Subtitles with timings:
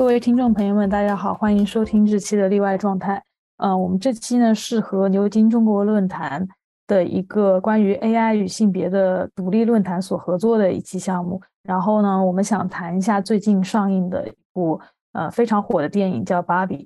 [0.00, 3.22] 各位听众朋友们，大家好，欢迎收听这期的例外状态。
[3.58, 6.48] 嗯，我们这期呢是和牛津中国论坛
[6.86, 11.38] 的一个关于 AI 与性别的独立论坛所合作的一期项目。
[11.64, 14.80] 然后呢，我们想谈一下最近上映的一部
[15.12, 16.76] 呃非常火的电影，叫《芭比》。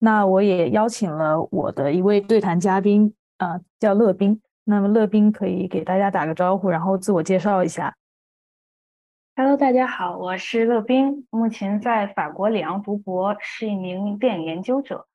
[0.00, 4.40] 那我也邀请了我的一位对谈嘉宾，啊，叫乐斌。
[4.64, 7.94] 那么乐斌可以给大家打个招呼，然后自我介绍一下。
[9.36, 15.08] Hello，大家好，我是乐斌，目前在法国里昂读博，是一名电影研究者。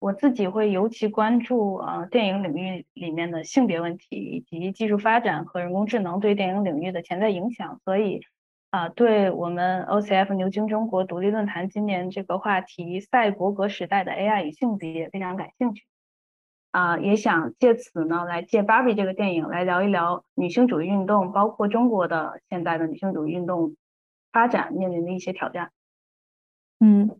[0.00, 7.80] 我自己会尤其关注呃电影领域里面的性别问题，以及技术发展和人工智能对电影领域的潜在影响。
[7.84, 8.22] 所以
[8.70, 15.84] 啊，对我们 OCF 牛津中国独立论坛今年这个话题“赛博格时代的 AI 与性别”也非常感兴趣。
[16.72, 23.76] 啊，也想借此呢，来借《芭比》这个电影来聊一聊女性主义运动，包括中国的现在的女性主义运动
[24.32, 25.70] 发展面临的一些挑战。
[26.80, 27.10] 嗯，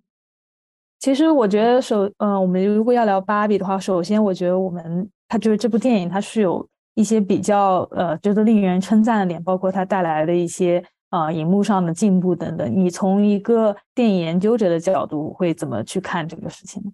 [0.99, 12.75] 其实我觉得首，嗯，我们如果要聊《芭比》的话，首先我觉得我们它就是这部电影，它是有一些比较呃觉得令人称赞的点，包括它带来的一些啊荧幕上的进步等等。
[12.75, 16.91] 你从一个电影研究者的角度，会怎么去看这个事情呢？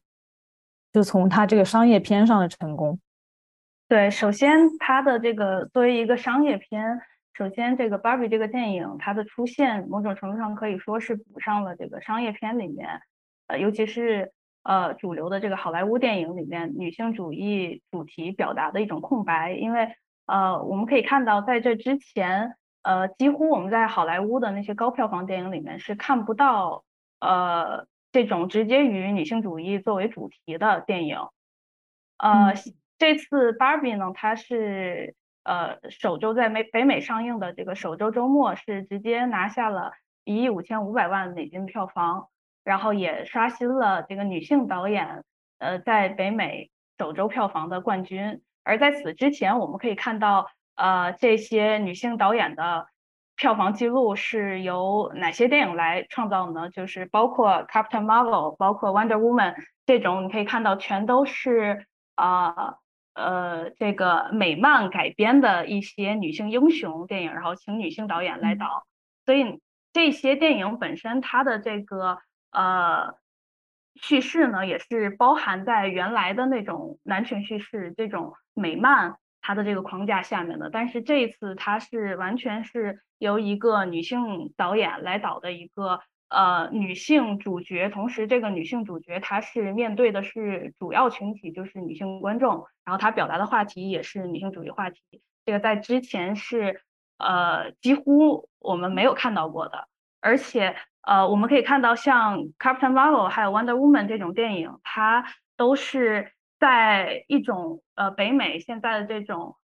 [0.92, 2.98] 就从它这个商业片上的成功，
[3.88, 6.98] 对，首先它的这个作为一个商业片，
[7.34, 13.02] 首先这个《芭比》这个电影它的出现，某种程度上可以说是补上了这个商业片里面，
[13.48, 19.94] 呃，尤其是呃主流的这个好莱坞电影里面女性主义主题表达的一种空白，因为
[20.26, 26.84] 呃我们可以看到在这之前，呃几乎我们在好莱坞的那些高票房电影里面是看不到
[27.20, 27.86] 呃。
[28.10, 31.18] 这种直接与女性主义作为主题的电影，
[32.16, 32.54] 呃，
[32.96, 39.92] 这次芭比呢，它是呃首周在美北美上映的这个首周周末是直接拿下了
[40.24, 42.28] 一亿五千五百万美金票房，
[42.64, 45.24] 然后也刷新了这个女性导演
[45.58, 48.42] 呃在北美首周票房的冠军。
[48.64, 52.88] 而在此之前，我们可以看到呃这些女性导演的。
[53.38, 56.68] 票房记录是由哪些电影来创造呢？
[56.70, 59.54] 就是包括 Captain Marvel，包括 Wonder Woman
[59.86, 62.78] 这种，你可以看到全都是啊
[63.14, 68.84] 呃这个美漫改编的一些女性英雄电影，然后请女性导演来导。
[69.24, 69.60] 所以
[69.92, 72.18] 这些电影本身它的这个
[72.50, 73.14] 呃
[73.94, 79.16] 叙事呢，也是包含在原来的那种男权叙事这种美漫。
[79.40, 94.98] 它的这个框架下面的，但是这一次它是完全是由一个女性导演来导的一个呃女性主角，同时这个女性主角她是面对的是主要群体，就是女性观众，然后她表达的话题也是女性主义话题，
[95.46, 96.82] 这个在之前是
[97.16, 99.88] 呃几乎我们没有看到过的，
[100.20, 105.24] 而且呃我们可以看到像 Captain Marvel 还有 Wonder Woman 这种电影，它
[105.56, 106.32] 都是。
[106.58, 109.56] 在一种呃北美现在的这种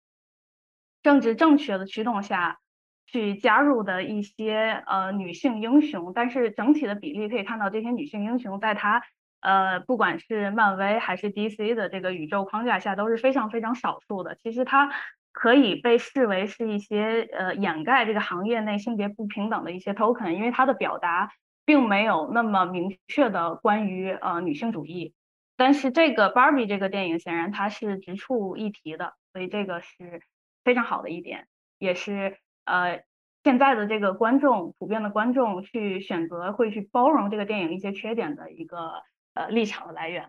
[1.02, 2.58] 政治正确的驱动下，
[3.06, 9.02] 去加入的一些呃女性英雄，但是整体的比例可以看到，这些女性英雄在她
[9.40, 14.38] 呃不管是漫威还是 DC 的这个宇宙框架下都是非常非常少数的。
[14.42, 14.90] 其实它
[15.32, 21.30] 可以被视为是一些呃掩盖这个行业内性别不平等的一些 token，因为它的表达
[21.66, 25.12] 并没有那么明确的关于呃女性主义。
[25.56, 30.20] 但是这个 Barbie 这个电影显然它是直触议题的，所以这个是
[30.64, 31.46] 非常好的一点，
[31.78, 33.04] 也是呃
[33.44, 39.02] 现在的这个观众普遍的观众去选择会去包容这个电影一些缺点的一个
[39.34, 40.28] 呃立场的来源。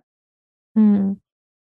[0.75, 1.18] 嗯，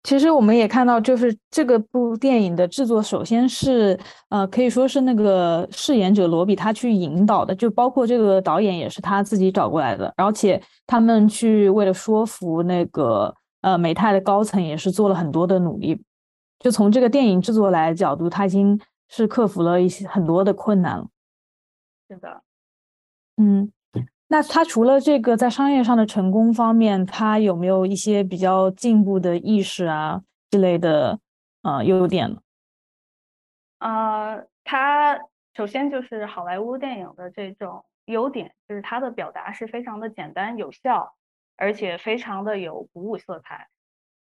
[0.04, 3.98] 其实我们也看到，就是这个部电影的制作，首先是
[4.30, 13.34] 呃可以说是那个饰演者罗比他去引导的，就包括这个导演也是他自己找过来的，而且他们去为了说服那个。
[13.66, 16.00] 呃，美泰的高层也是做了很多的努力，
[16.60, 21.08] 就从这个电影制作来角度，他已经是克服了一些很多的困难了。
[22.08, 22.44] 是的，
[23.38, 23.72] 嗯，
[24.28, 31.20] 那他除了这个在商业上的成功方面，他有没有一些比较进步的意识啊之类的
[31.64, 32.38] 呃优点呢？
[33.80, 35.20] 呃，他
[35.56, 41.16] 首先就是好莱坞电影的这种优点，就是它的表达是非常的简单有效。
[41.58, 43.70] 而且非常的有鼓舞色彩，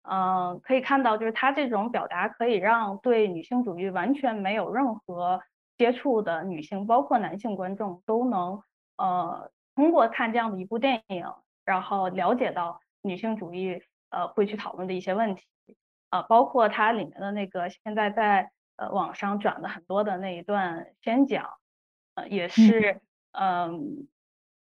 [0.03, 5.43] 嗯，可以看到，就是他这种表达可以让对女性主义完全没有任何
[5.77, 8.63] 接触的女性，包括男性观众，都能
[8.97, 11.27] 呃通过看这样的一部电影，
[11.65, 15.43] 然后了解到女性主义呃会去讨论的一些问题，
[16.11, 21.51] 啊，包括它里面的那个现在在呃网上转的很多的那一段宣讲，
[22.15, 23.01] 呃，也是
[23.33, 24.07] 嗯。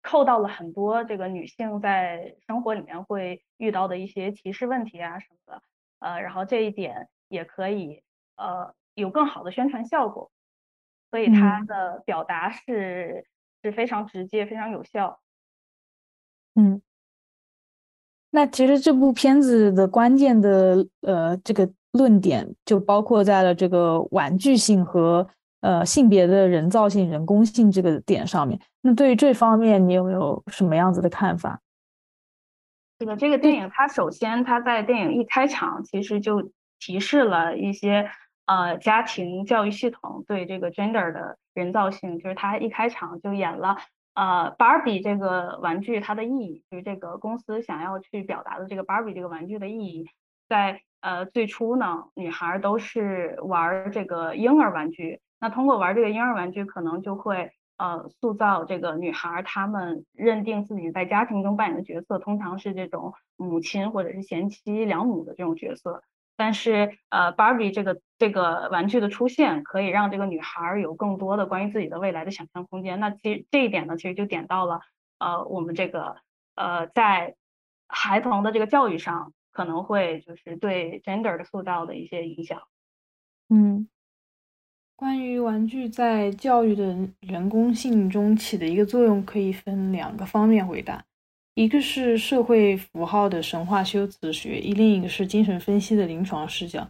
[0.02, 5.62] 扣到了很多这个女性在生活里面会遇到的一些歧视问题啊什么的，
[5.98, 8.02] 呃，然后这一点也可以
[8.36, 10.30] 呃有更好的宣传效果，
[11.10, 13.26] 所以它的表达是
[13.62, 15.20] 是非常直接、非常有效。
[16.54, 16.80] 嗯，
[18.30, 25.28] 那其实这部片子的关键的呃这个论点就包括在了这个玩具性和。
[25.60, 31.60] 呃，性别的人造性、人工性这个点上面，那对于这方面，你有没有什么样子的看法？
[32.98, 38.10] 这个这个电影，它首先它在电影一开场，其实就提示了一些
[38.46, 43.76] 呃家庭教育系统对这个 gender 的人造性，就是它一开场就演了
[44.14, 50.06] 呃 Barbie 这个玩具它的意义，就是这个公司想要去表达的这个 Barbie 这个玩具的意义，
[50.48, 55.20] 在呃最初呢，女孩都是玩这个婴儿玩具。
[55.40, 66.02] 那通过玩这个婴儿玩具，可能就会呃塑造这个女孩，她们认定自己在家庭中扮演的角色，通常是这种母亲或者是贤妻良母的这种角色。
[66.36, 72.98] 但是呃，Barbie 这个这个玩具的出现，可以让这个女孩有更多的关于自己的未来的想象空间。
[72.98, 74.80] 那其实这一点呢，其实就点到了
[75.18, 76.16] 呃我们这个
[76.54, 77.34] 呃在
[77.88, 82.62] 孩童的这个教育上，可能会就是对 gender 的塑造的一些影响。
[83.48, 83.88] 嗯。
[85.00, 91.02] 关于玩具在教育的人工性中起的一个作用，可以分两个方面回答：
[91.54, 96.86] 一个是社会符号的神话修辞学，一另一个是精神分析的临床视角。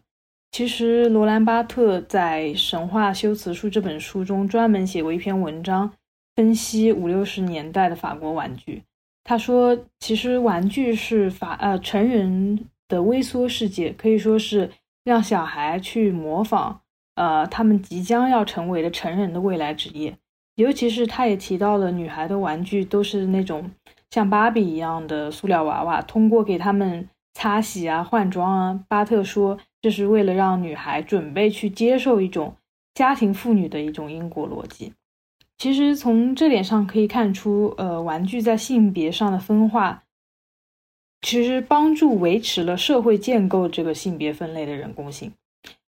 [0.51, 5.93] 其实，罗兰·巴特在《神话修辞术》这本书中专门写过一篇文章，
[6.35, 8.83] 分析五六十年代的法国玩具。
[9.23, 14.69] 他说，其实玩具是法呃成人的微缩世界，可以说是
[15.05, 16.81] 让小孩去模仿。
[17.15, 20.17] 呃，他们即将要成为的成人的未来职业，
[20.55, 23.71] 尤其是他也提到了女孩的玩具都是那种
[24.11, 32.55] 像芭比一样的塑料娃娃，通过给他们擦洗啊、换装啊，巴特说这是为了让女孩准备去接受一种
[32.95, 34.93] 家庭妇女的一种因果逻辑。
[35.59, 40.05] 其实从这点上可以看出，呃，玩具在性别上的分化，
[41.21, 45.33] 其实帮助维持了社会建构这个性别分类的人工性。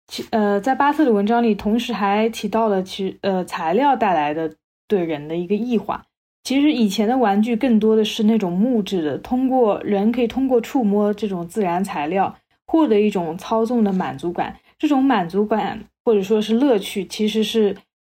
[0.07, 4.55] 其呃，在巴特的文章里，同时还提到了其呃材料带来的
[4.87, 6.05] 对人的一个异化。
[6.43, 12.37] 其实以前的玩具更多的是那种木质的，通过人可以通过触摸这种自然材料
[12.67, 14.55] 获得一种操纵的满足感。
[14.79, 17.75] 这种满足感或者说是乐趣，其实是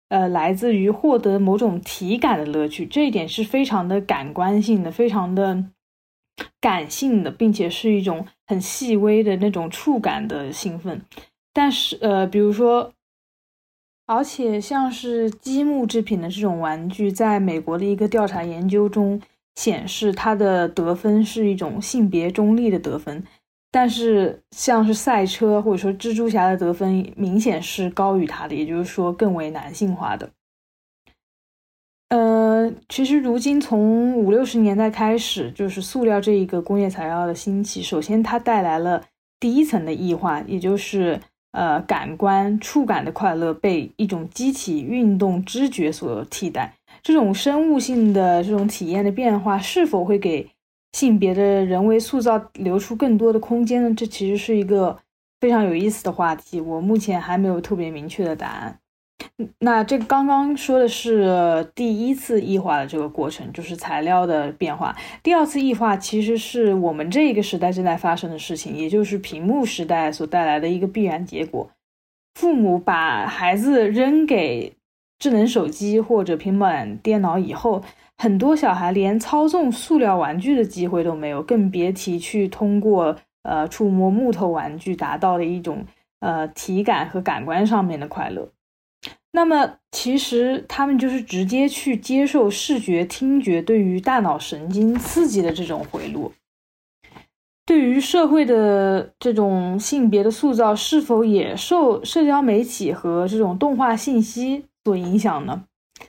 [0.09, 2.85] 呃来自于获得某种体感的乐趣。
[2.85, 5.65] 这一点是非常的感官性的，非常的
[6.61, 11.01] 感性的，并且是一种很细微的那种触感的兴奋。
[11.57, 12.93] 但是，呃，比如说，
[14.05, 19.19] 而且像是积木制品的这种玩具，在美国的一个调查研究中
[19.55, 23.25] 显示，它的得分是一种性别中立的得分。
[23.71, 30.29] 但是，像是赛车或者说蜘蛛侠的得分明显是高于它的，也就是说更为男性化的。
[32.11, 39.05] 呃，其实如今从五六十年代开始，就是塑料这一个工业材料的兴起，首先它带来了
[39.41, 41.19] 第一层的异化，也就是。
[41.57, 50.47] 呃，感官触感的快乐被一种机体运动知觉所替代，这种生物性的这种体验的变化，是否会给
[50.93, 53.95] 性别的人为塑造留出更多的空间呢？
[53.95, 54.99] 这其实是一个
[55.41, 58.79] 非常有意思的话题，我目前还没有特别明确的答案。
[59.59, 64.97] 那这个刚刚说的是第一次异化的这个过程，就是材料的变化。
[65.23, 71.69] 第二次异化其实是我们这个时代正在发生的事情，也就是屏幕时代所带来的一个必然结果。
[72.35, 74.73] 父母把孩子扔给
[75.19, 77.83] 智能手机或者平板电脑以后，
[78.17, 85.85] 很多小孩连操纵塑料玩具的机会都没有，更别提去通过呃触摸木头玩具达到的一种
[86.21, 88.49] 呃体感和感官上面的快乐。
[89.37, 96.33] 那么，其实他们就是直接去接受视觉、听觉对于大脑神经刺激的这种回路。
[97.67, 105.65] 对于社会的这种性别的塑造，是否也受社交媒体和这种动画信息所影响呢？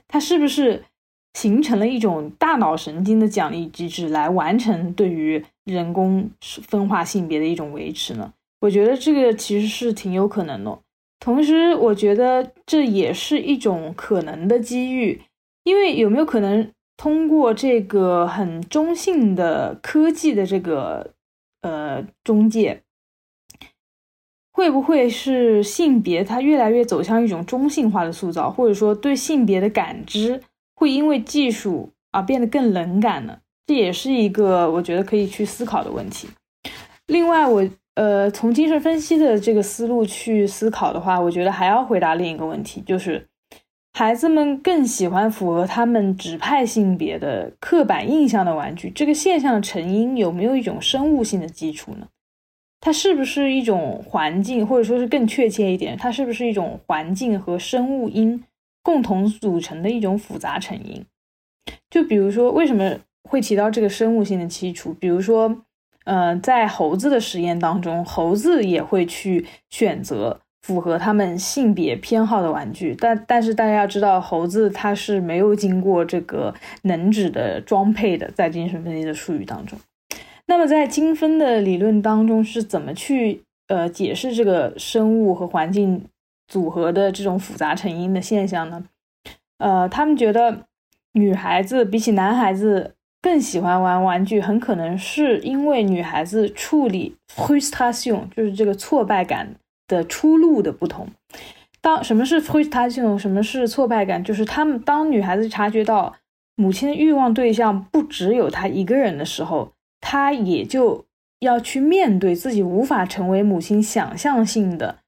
[0.08, 0.84] 它是不是
[1.34, 8.32] 形成了一种大脑神经的奖励机制，来完成对于人工分化性别的一种维持呢？
[8.60, 10.78] 我觉得这个其实是挺有可能的。
[11.20, 15.22] 同时，我觉得这也是一种可能的机遇，
[15.64, 21.14] 因为有没有可能通过这个很中性的科技的这个
[21.62, 22.82] 呃中介，
[24.52, 30.40] 会不会是性别它越来越走向一种中性化的塑造，或者说对性别的感知
[30.74, 33.38] 会因为技术而变得更冷感呢？
[33.66, 36.28] 这也是一个我觉得可以去思考的问题。
[37.06, 43.26] 另外，我呃从精神分析的这个思路去思考的话，我觉得还要回答另一个问题，就是
[43.92, 52.06] 孩子们更喜欢符合他们指派性别的刻板印象的玩具，这个现象的成因有没有一种生物性的基础呢？
[52.80, 58.44] 它是不是一种环境，或者说是更确切一点，它是不是一种环境和生物因
[58.84, 61.04] 共同组成的一种复杂成因？
[61.90, 62.96] 就比如说，为什么
[63.28, 64.94] 会提到这个生物性的基础？
[65.00, 65.64] 比如说，
[66.08, 79.78] 呃，在猴子的实验当中，猴子也会去选择符合他们性别偏好的玩具，但但是大家要知道，猴子它是没有经过这个能指的装配的，在精神分析的术语当中。
[80.46, 86.06] 那么，在精分的理论当中，是怎么去呃解释这个生物和环境
[86.46, 88.82] 组合的这种复杂成因的现象呢？
[89.58, 90.64] 呃，他们觉得
[91.12, 99.56] 女孩子比起男孩子更喜欢玩玩具，很可能是因为女孩子处理 frustration，就是这个挫败感
[99.86, 101.08] 的出路的不同。
[101.80, 104.22] 当什么是 frustration，什么是挫败感？
[104.22, 106.16] 就是他们当女孩子察觉到
[106.56, 109.72] 母亲的欲望对象不只有她一个人的时候。
[110.00, 111.06] 她也就
[111.40, 114.98] 要去面对自己无法成为母亲想象性的、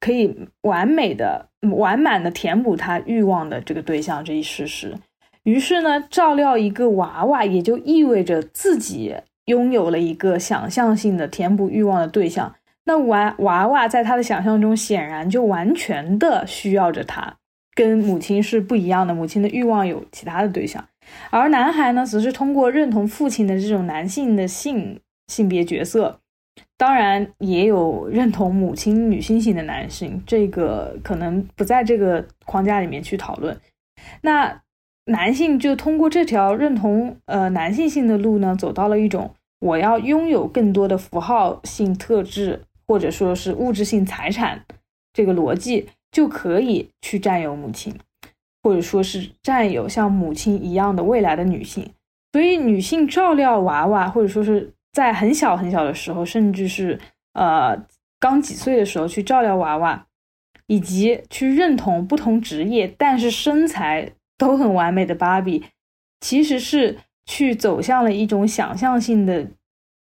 [0.00, 4.96] 可以完美的、完满的填补她欲望的这个对象这一事实。
[5.44, 9.14] 于是呢，照料一个娃娃，也就意味着自己
[9.46, 12.54] 拥有了一个想象性的填补欲望的对象。
[12.84, 17.36] 那娃娃娃在他的想象中，显然就完全的需要着他，
[17.74, 19.14] 跟母亲是不一样的。
[19.14, 20.82] 母亲的欲望有其他的对象。
[21.30, 26.20] 而男孩呢，则是通过认同父亲的这种男性的性性别角色，
[26.76, 33.58] 当然也有认同母亲女性性的男性，这个可能不在这个框架里面去讨论。
[34.22, 34.62] 那
[35.08, 44.64] 男性就通过这条认同呃男性性的路呢，走到了一种我要拥有更多的符号性特质，或者说是物质性财产
[45.12, 47.94] 这个逻辑，就可以去占有母亲。
[48.60, 51.88] 或者说是占有像母亲一样的未来的女性，
[52.32, 56.98] 所以女性照料娃娃，或者说是在很小很小的时候，甚至是
[57.34, 57.80] 呃
[58.18, 60.04] 刚几岁的时候去照料娃娃，
[60.66, 65.62] 以及去认同不同职业但是身材都很完美的芭比，
[66.20, 69.46] 其实是去走向了一种想象性的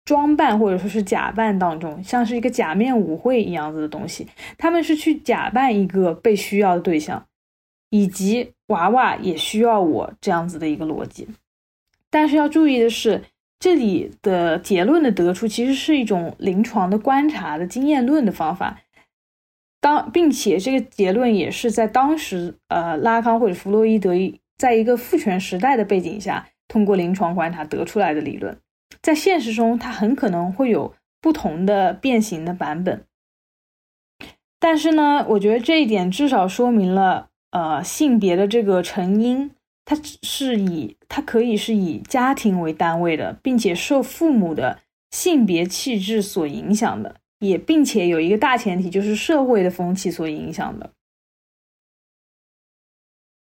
[0.05, 7.27] 装扮或者说是假扮当中，像是一个假面舞会一样子的东西，他们是去假扮一个被需要的对象。
[7.91, 11.29] 以及娃娃也需要我这样子的一个逻辑，
[12.11, 13.23] 但是要注意的是，
[13.61, 18.81] 这里的结论的得出其实是一种临床的观察的经验论的方法，
[19.87, 24.11] 当并且这个结论也是在当时呃拉康或者弗洛伊德
[24.59, 28.59] 在一个父权时代的背景下，通过临床观察得出来的理论，
[29.01, 33.05] 在现实中它很可能会有不同的变形的版本，
[34.59, 37.29] 但是呢，我觉得这一点至少说明了。
[37.53, 39.53] 呃，性别的这个成因，
[39.87, 50.91] 它是以它可以是以家庭为单位的，并且受父母的性别气质所影响的，也并且有一个大前提，就是社会的风气所影响的。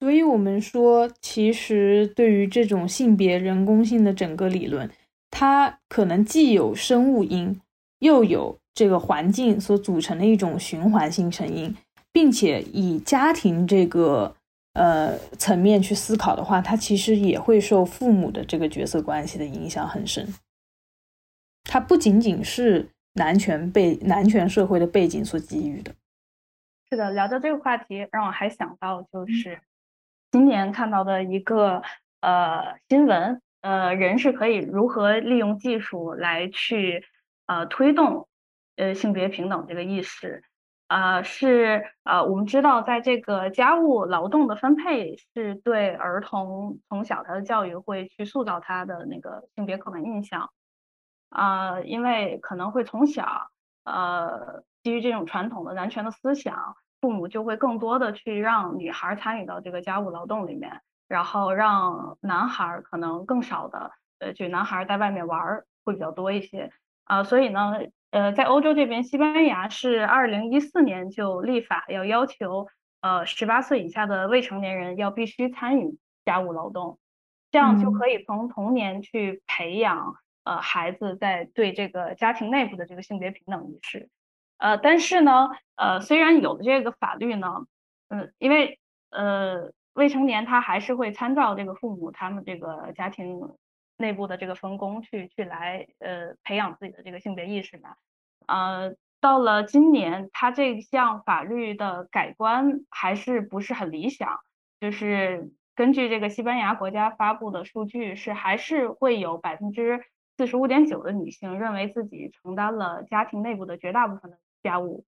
[0.01, 4.91] 所以，我们说，其实对于这种性别人工性的整个理论，
[5.31, 7.61] 它可能既有生物因，
[8.01, 11.75] 又有这个环境所组成的一种循环性成因。
[12.15, 14.37] 并且以家庭这个
[14.75, 20.29] 呃层面去思考的话，它其实也会受父母的这个角色关系的影响很深。
[21.65, 25.93] 它不仅仅是男权背男权社会的背景所给予的。
[26.89, 29.61] 是的，聊到这个话题，让我还想到就是
[30.31, 31.83] 今年看到的一个
[32.21, 37.05] 呃新闻，呃，人是可以如何利用技术来去
[37.47, 38.29] 呃推动
[38.77, 40.43] 呃性别平等这个意识。
[40.89, 50.51] 呃，是呃，我们知道，在这个家务劳动的分配是对儿童从小他的教育会去塑造他的那个性别刻板印象，
[51.33, 53.49] 啊，因为可能会从小
[53.85, 66.71] 呃基于这种传统的男权的思想，父母就会更多的去让女孩参与到这个家务劳动里面，然后让男孩可能更少的呃，就男孩在外面玩会比较多一些
[67.05, 67.81] 啊，所以呢。
[68.13, 72.69] 呃，在欧洲这边，西班牙是二零一四年就立法要要求，
[73.01, 76.99] 呃，十八岁以下的未成年人要必须参与家务劳动，
[77.51, 84.09] 这样就可以从童年去培养呃孩子在对这个家庭内部的这个性别平等意识。
[84.59, 87.67] 呃，但是呢，呃，虽然有了这个法律呢，
[88.09, 88.79] 嗯，因为
[89.11, 93.41] 呃未成年他还是会参照这个父母他们这个家庭
[93.97, 97.89] 内部的这个分工去去来呃培养自己的这个性别意识的。
[98.47, 104.41] 呃，到了今年，他这项法律的改观还是不是很理想，
[104.81, 110.05] 就是根据这个西班牙国家发布的数据，是还是会有百分之
[110.37, 115.05] 四十五点九的女性认为自己承担了家庭内部的绝大部分的家务，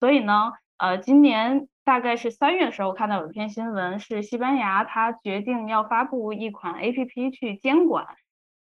[0.00, 0.52] 所以呢。
[0.78, 8.06] 呃，今年大概是三月的时候，看到有一篇新闻，是西班牙它决定要发布一款 A P P 去监管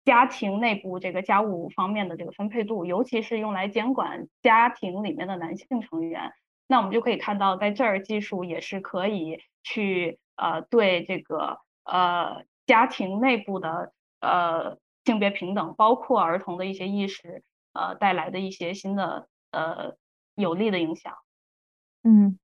[0.04, 6.34] 家庭内部这个家务方面的这个分配度，尤其是用来监管家庭里面的男性成员。
[6.68, 17.44] 那我们就可以看到，在这儿技术也是可以去呃对这个呃家庭内部的呃性别平等，包括儿童的一些意识
[17.74, 19.96] 呃带来的一些新的呃
[20.36, 21.14] 有利的影响。
[22.04, 22.38] 嗯，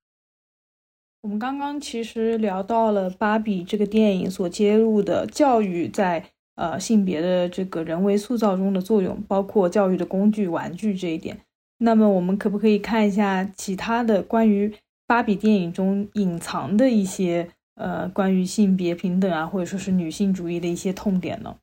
[1.21, 11.39] 我们刚刚其实聊到了《芭比》这个电影所揭露的教育在呃性别的这个人为塑造中的作用，包括教育的工具、玩具这一点。
[11.79, 14.69] 那么，我们可不可以看一下其他的关于
[15.05, 21.55] 《芭比》电影中隐藏的一些呃关于性别平等啊，或者说是女性主义的一些痛点呢？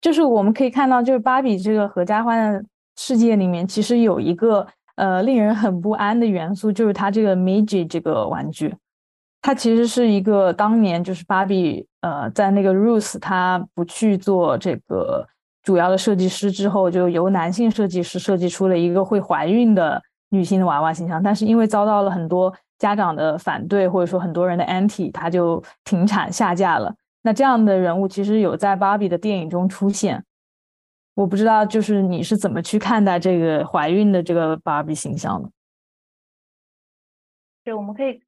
[0.00, 2.64] 就是我们可以看到，就是《芭比》这个合家欢的
[2.96, 4.66] 世界里面，其实有一个。
[4.96, 8.76] 呃，令人很不安的元素就是它这个 Miji 这个玩具，
[9.40, 15.26] 它其实是一个当年就是芭比呃在那个 Ruth 她不去做这个
[15.62, 26.94] 主要的设计师之后，就由男性设计师设计出了一个会怀孕的女性的娃娃形象，但是因为遭到了很多家长的反对或者说很多人的 anti，它就停产下架了。
[27.22, 30.24] 那这样的人物其实有在芭比的电影中出现。
[31.14, 35.50] 我不知道，就是你是怎么去看待这个怀孕的这个芭比形象的？
[37.62, 38.22] 对，我们可以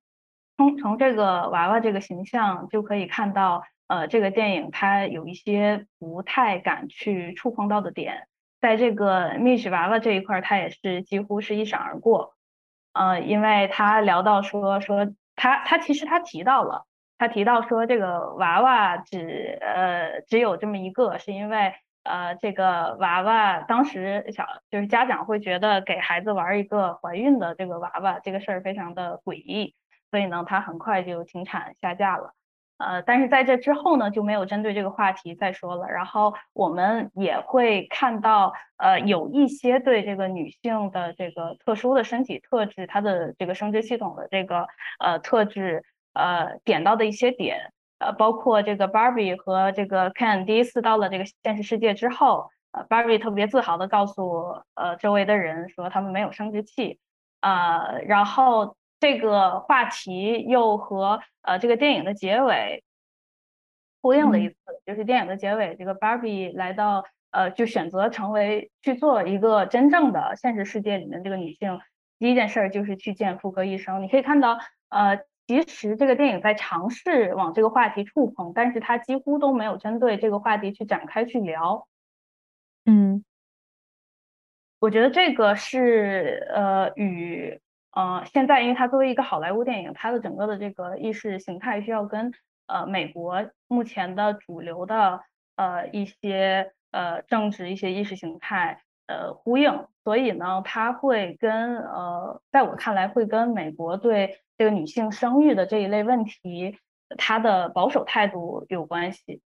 [0.58, 8.28] 从从这个娃娃这个形象就可以看到，呃，这个电影它有一些不太敢去触碰到的点，
[8.60, 12.34] 在这个 Mish 娃娃这一块，它也是几乎是一闪而过。
[12.92, 16.84] 呃，因为他聊到说说他他其实他提到了，
[17.22, 21.72] 他提到说这个娃娃只呃只有这么一个，是因为。
[22.04, 29.76] 呃，这个娃娃当时小就是家长会觉得给孩子玩一个怀孕的这个娃娃这个事儿非常的诡异，
[30.10, 32.34] 所以呢，它很快就停产下架了。
[32.78, 35.86] 呃，但是在这之后呢，就没有针对这个话题再说了。
[35.86, 44.66] 然后我们也会看到，呃，有一些对这个女性的这个特殊的身体特质，她的这个生殖系统的这个
[44.98, 47.72] 呃特质，呃，点到的一些点。
[47.98, 56.98] 呃，包括这个 Barbie 和这个 Ken 第一次到了这个现实世界之后，呃，Barbie 特别自豪的告诉呃周围的人说他们没有生殖器，
[57.42, 62.82] 呃，然后这个话题又和呃这个电影的结尾
[64.00, 71.80] 呼应了一次，就是电影的结尾，这个 Barbie 来到呃就选择成为去做一个真正的现实世界里面这个女性，
[72.18, 74.02] 第一件事就是去见妇科医生。
[74.02, 75.20] 你可以看到，呃。
[75.60, 81.86] 其实这个电影在尝试往这个话题触碰，但是它几乎都没有针对这个话题去展开去聊。
[82.86, 83.24] 嗯，
[84.80, 87.60] 我觉得这个是呃与
[87.92, 92.32] 呃现在，因为它作为一个好莱坞电影，它的整个的这个意识形态需要跟
[92.66, 95.20] 呃美国目前的主流的
[95.56, 104.38] 呃一些呃政治一些意识形态呃呼应，所以呢，它会跟呃在我看来会跟美国对。
[104.58, 106.78] 这个女性生育的这一类问题，
[107.18, 109.40] 它的保守态度有关系。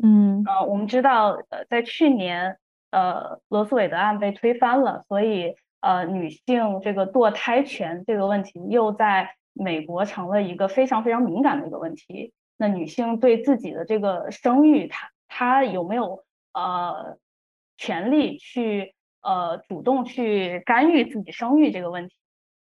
[0.00, 2.56] 嗯，呃，我们知道，呃，在去年，
[2.90, 12.32] 呃，罗斯韦德案被推翻了，所以，呃，女性这个堕胎权这个问题又在美国成了一个非常非常敏感的一个问题。
[12.56, 16.24] 那女性对自己的这个生育，她她有没有
[16.54, 17.18] 呃
[17.78, 22.14] 权利去呃主动去干预自己生育这个问题？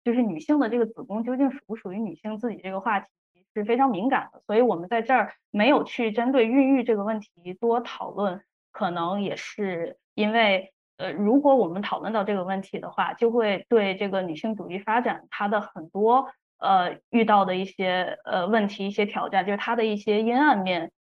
[0.06, 3.08] 就是女性的这个子宫究竟属不属于女性自己这个话题
[3.54, 20.94] 是非常敏感的，所以我们在这儿没有去针对孕育这个问题多讨论，可能也是因为，呃，如果我们讨论到这个问题的话，就会对这个女性主义发展它的很多呃遇到的一些呃问题、一些挑战，就是它的一些阴暗面，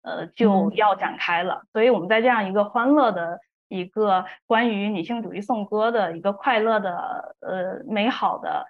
[0.00, 1.64] 呃就要展开了。
[1.74, 3.40] 所以我们在这样一个欢乐的。
[3.74, 8.66] 一个关于女性主义颂歌的一个快乐的呃美好的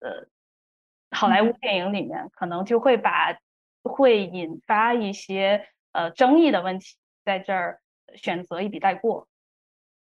[0.00, 0.26] 呃
[1.10, 3.36] 好莱坞电影里面，可能就会把
[3.82, 7.80] 会引发一些呃争议的问题，在这儿
[8.14, 9.28] 选择一笔带过。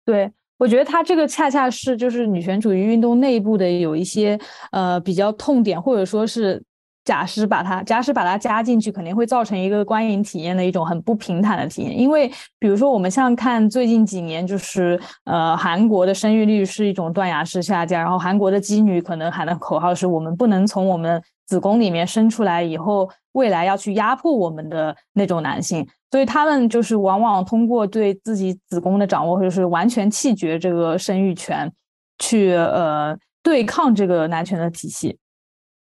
[0.04, 4.38] 对我觉得他这个恰恰是就是女权主义运动内部的有一些
[4.70, 6.62] 呃比较痛点，或者说是
[7.04, 11.98] 假使把它假使把它加进去，肯定会造成一个观影体验的一种很不平坦的体验。
[11.98, 31.70] 因为比如说我们像看最近几年，就是呃韩国的生育率是一种断崖式下降，然后韩国的妓女可能喊的口号是我们不能从我们子宫里面生出来以后，未来要去压迫我们的那种男性，所以他们就是往往通过对自己子宫的掌握，或者是完全弃绝这个生育权，
[32.18, 35.18] 去呃对抗这个男权的体系。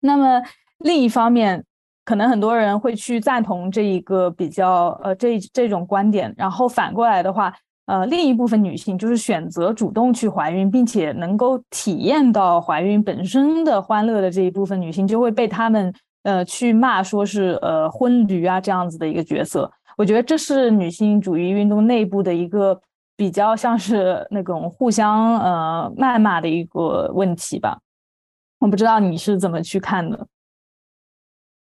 [0.00, 0.42] 那么。
[0.82, 1.64] 另一方面，
[2.04, 7.54] 可能很多人会去赞同这一个比较呃这这种观点，然后反过来的话，
[7.86, 15.92] 呃，另一部分女性就是选择主动去怀孕，并且能够体验到怀孕本身的欢乐的这一部分女性，就会被他们
[16.24, 19.70] 呃去骂说是呃婚驴啊这样子的一个角色。
[19.96, 22.80] 我觉得这是女性主义运动内部的一个
[23.16, 27.78] 比较像是那种互相呃谩骂的一个问题吧。
[28.58, 30.26] 我不知道你是怎么去看的。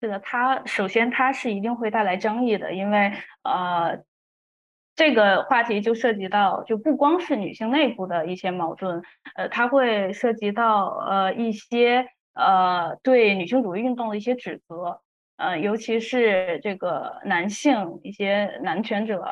[0.04, 3.14] 是的，它首先它是一定会带来争议的，因为
[3.44, 4.04] 呃，
[4.98, 9.02] 这个话题就涉及到就不光是女性内部的一些矛盾，
[9.36, 15.00] 呃，它会涉及到呃一些呃对女性主义运动的一些指责，
[15.38, 19.24] 呃，尤其是这个男性一些男权者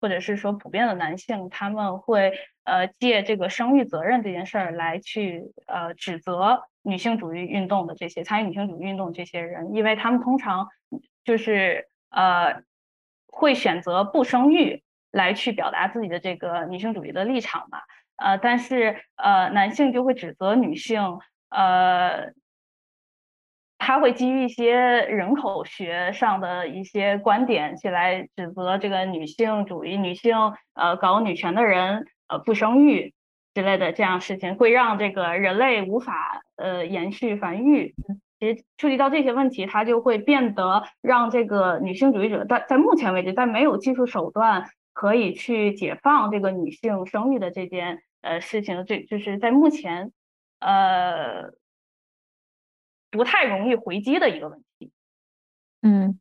[0.00, 2.32] 或者是说普遍的男性，他们会
[2.64, 6.62] 呃借这个生育责任这件事儿来去呃指责。
[6.82, 10.66] 女性主义运动的这些参与女性主义运动这些人，因为他们通常
[11.24, 12.62] 就是呃
[13.26, 17.80] 会选择不生育来去表达自己的这个女性主义的立场嘛，
[18.16, 21.18] 呃，但是呃男性就会指责女性，
[21.50, 22.32] 呃，
[23.80, 30.36] 他会基于一些人口学上的一些观点起来指责这个女性主义女性
[30.74, 33.12] 呃搞女权的人呃不生育。
[33.52, 37.96] 之类的这样事情会让这个人类无法呃延续繁育。
[38.38, 50.12] 其实触及到这些问题，它就会变得让这个女性主义者在在目前为止，在没有技术手段可以去解放这个女性生育的这件呃事情，这就是在目前
[50.60, 51.50] 呃
[53.10, 54.90] 不太容易回击的一个问题。
[55.82, 56.18] 嗯，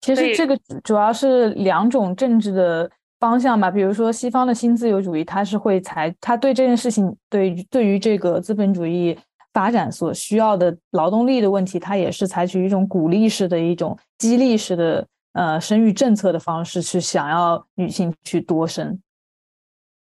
[0.00, 2.90] 其实这个主要是两种政治的。
[3.20, 9.16] 方向吧，比如说西方的新自由主义，它是会采，它对这件事情，对对于这个资本主义
[9.54, 19.00] 发展所需要的劳动力的问题，它也是采取一种鼓励式的一种激励式的呃生育政策的方式，去想要女性去多生。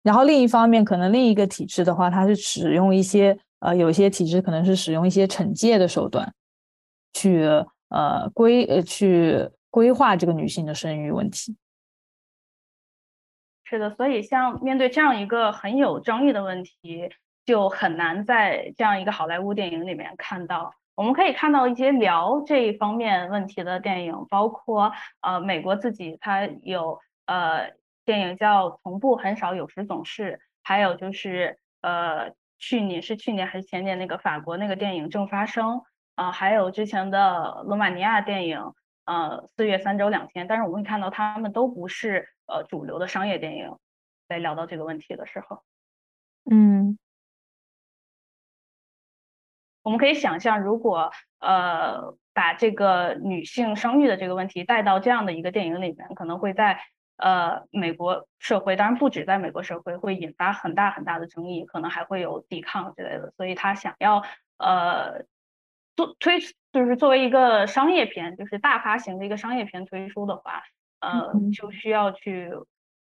[0.02, 6.33] 然后另一方面，可能另一个体制的话，它是使用一些呃，有些体制可能是使用一些惩戒的手段，
[7.12, 7.42] 去
[7.88, 11.57] 呃规呃去规划这个女性的生育问题。
[13.64, 17.11] 是的，所以像面对这样一个很有争议的问题，
[17.44, 20.72] 就很难在这样一个好莱坞电影里面看到。
[20.94, 27.72] 我们可以看到一些聊这一方面问题的电影，包括呃美国自己它有呃
[28.05, 35.66] 电影叫《从不很少有时总是》，还有就是呃去年是去年还是前年那个法国那个电影《正发生》
[36.14, 38.73] 啊，还有之前的罗马尼亚电影
[39.05, 42.29] 呃四月三周两天，但是我们会看到他们都不是。
[42.49, 43.77] 呃，主流的商业电影，
[44.29, 45.64] 在聊到这个问题的时候，
[46.49, 46.97] 嗯，
[49.83, 56.81] 我们可以想象，如果呃把这个女性生育的这个问题带到这样的一个电影里面，可能会在
[57.16, 63.33] 呃美国社会，当然不止在美国社会，会引发很大很大的争议，可能还会有抵抗之类的。
[63.37, 64.24] 所以他想要
[64.59, 65.24] 呃
[65.96, 66.38] 做推，
[66.72, 70.62] 就是作为一个商业片，就是大发行的一个商业片推出的话。
[70.98, 72.50] 呃，就需要去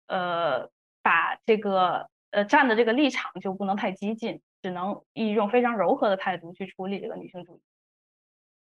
[0.09, 0.69] 呃
[1.01, 7.61] 把这个呃站的这个立场就不能太激进，只能以一种非常柔和的态度去处理这个女性主义。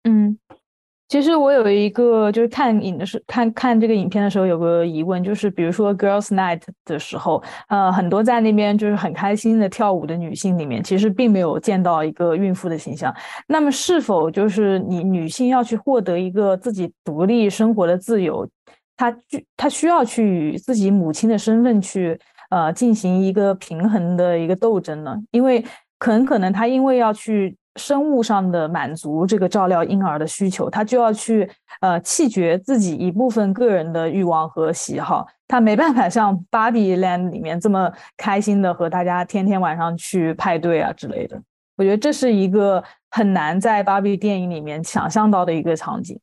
[0.10, 0.40] 嗯，
[1.12, 13.14] 其实我有一个就是看影的时看看这个影片的时候有个疑问，就是比如说 Girls Night 的时候，呃，很多在那边就是很开心的跳舞的女性里面，其实并没有见到一个孕妇的形象。
[13.46, 18.48] 那么是否就是你女性要去获得一个自己独立生活的自由？
[18.96, 22.18] 他需他需要去与自己母亲的身份去
[22.52, 25.62] 呃进行一个平衡的一个斗争呢，因为
[26.00, 41.42] 很可能她因为要去生物上的满足这个照料婴儿的需求，他就要去呃弃绝自己一部分个人的欲望和喜好，他没办法像《芭比 land》里面这么开心的和大家天天晚上去派对啊之类的。
[41.78, 46.20] 我觉得这是一个很难在芭比电影里面想象到的一个场景。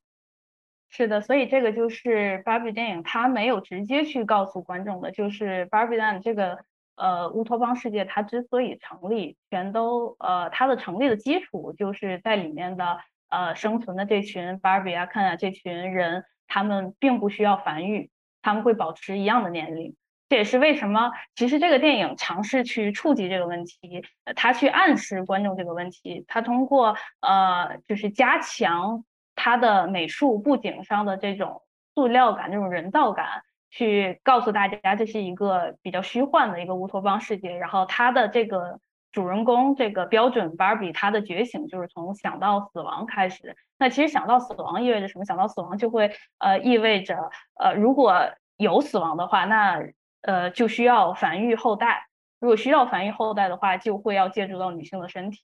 [0.91, 6.59] 是的，所以这个就是芭比电影，它没有直接去告诉观众的，就是芭比 land 这个
[6.99, 18.11] 呃乌托邦世界，它之所以成立，全都呃它的成立的基础就是在里面的呃生存的这群 Barbie 啊、Ken 啊这群人，他们并不需要繁育，
[18.43, 19.95] 他们会保持一样的年龄。
[20.31, 24.05] 这也是为什么，其实这个电影尝试去触及这个问题，
[24.37, 31.63] 他去暗示观众这个问题，他通过呃，就是加强他的美术布景上的这种
[31.95, 37.57] 塑料感、这种人造感，去告诉大家这是一个比较虚幻的一个乌托邦世界。
[37.57, 38.81] 然后他的这个
[39.13, 43.57] 主人公这个标准芭比，他的觉醒就是从想到死亡开始。
[43.79, 45.25] 那其实想到死亡意味着什么？
[45.25, 49.81] 想到死亡就会呃意味着呃，如果有死亡的话，那
[50.23, 52.09] 呃，就需要繁育后代。
[52.41, 55.43] 如果需要繁育后代的话，就会要借助到女性的身体。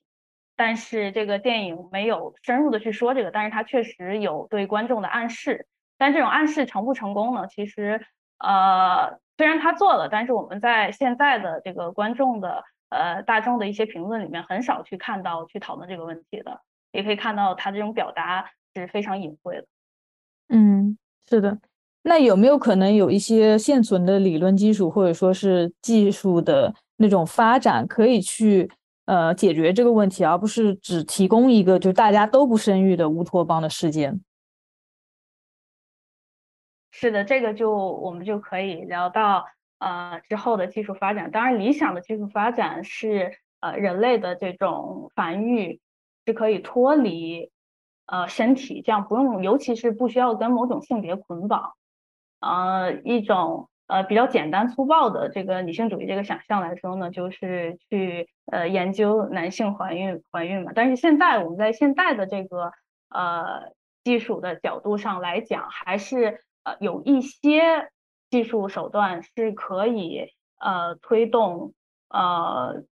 [0.57, 5.67] 但是这个电影没有深入的去说这个，但是它确实有对观众的暗示。
[5.97, 7.47] 但这种暗示成不成功呢？
[7.47, 8.05] 其实，
[8.39, 16.61] 呃，虽然他做了，但是我们在现在的这个观众的呃大众的一些评论里面，很少去看到去讨论这个问题的。
[16.91, 19.65] 也可以看到他这种表达是非常隐晦的。
[20.47, 20.97] 嗯，
[21.29, 21.57] 是的。
[22.03, 28.71] 那有没有可能有一些现存的理论基础，或者说是技术的那种发展，可以去
[29.07, 34.13] 呃解决这个问题，而不是只提供一个就大家都不生育的乌托邦的世界？
[36.97, 39.47] 是的，这个就我们就可以聊到
[39.79, 41.29] 呃之后的技术发展。
[41.29, 45.81] 当然，理想的技术发展是呃人类的这种繁育
[46.25, 47.51] 是可以脱离
[48.05, 51.73] 呃身体，这样不用，尤其是不需要跟某种性别捆绑。
[52.39, 60.71] 呃，一种呃比较简单粗暴的这个女性主义这个想象来说呢，就是去呃研究男性怀孕怀孕嘛。
[60.73, 62.71] 但是现在我们在现在的这个
[63.09, 63.73] 呃
[64.05, 67.89] 技术的角度上来讲，还是呃有一些
[68.29, 71.73] 技术手段是可以呃推动
[72.09, 72.83] 呃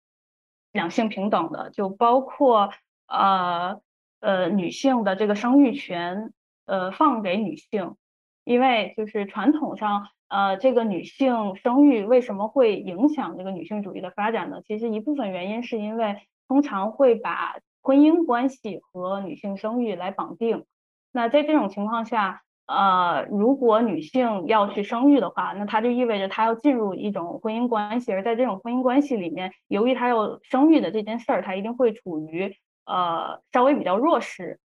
[0.72, 2.72] 两性平等的，就包括
[3.08, 3.82] 呃
[4.22, 6.32] 呃女性的这个生育权
[6.66, 7.98] 呃放给女性。
[8.46, 14.62] 因为就是传统上，呃，这个女性生育为什么会影响这个女性主义的发展呢？
[14.68, 16.18] 其实一部分原因是因为
[16.50, 20.66] 通常会把婚姻关系和女性生育来绑定。
[21.14, 34.60] 那在这种情况下，呃，如果女性要去生育的话，那它就意味着她要进入一种婚姻关系，而在这种婚姻关系里面，由于她要生育的这件事儿，她一定会处于呃稍微比较弱势，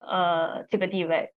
[0.00, 1.32] 呃这个地位。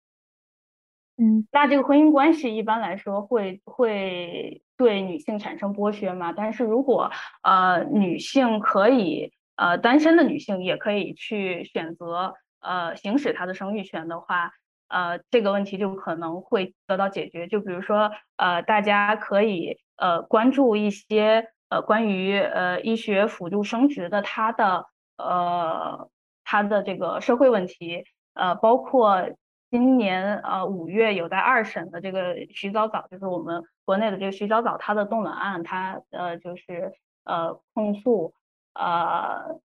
[1.19, 6.33] 嗯，那这个婚姻关系一般来说会会对女性产生剥削嘛？
[6.33, 7.11] 但是如果
[7.43, 14.53] 呃女性可以呃单身的女性也可以去选择呃行使她的生育权的话，
[14.91, 17.49] 呃这个问题就可能会得到解决。
[17.49, 26.11] 就比如说呃大家可以呃关注一些呃关于呃医学辅助生殖的它的呃
[26.45, 29.31] 它的这个社会问题呃包括。
[29.73, 38.35] 今年呃五月有在二审的这个徐早早，就是我们国内的这个徐早早，他的冻卵案，他呃就是呃控诉
[38.75, 39.61] 呃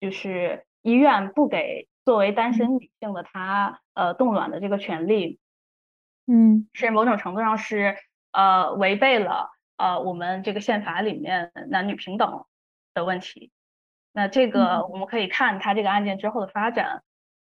[0.00, 5.38] 就是医院不给作为单身女性的她呃冻卵的这个权利，
[6.26, 7.98] 嗯，是某种程度上是
[8.30, 12.46] 呃违背了呃我们这个宪法里面男女平等
[12.94, 13.50] 的问题。
[14.12, 17.02] 那这个我们可以看他这个案件之后的发展。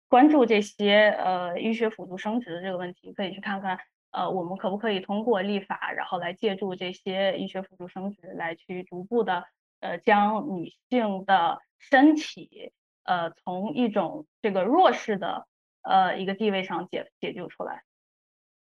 [0.08, 3.78] 关注这些呃医学辅助生殖的这个问题，可以去看看
[4.10, 9.44] 呃我们可不可以通过立法，然后来借助这些医学辅助生殖来去逐步的
[9.80, 12.72] 呃将女性的身体
[13.08, 15.46] 呃从一种这个弱势的
[15.82, 17.82] 呃一个地位上解解救出来。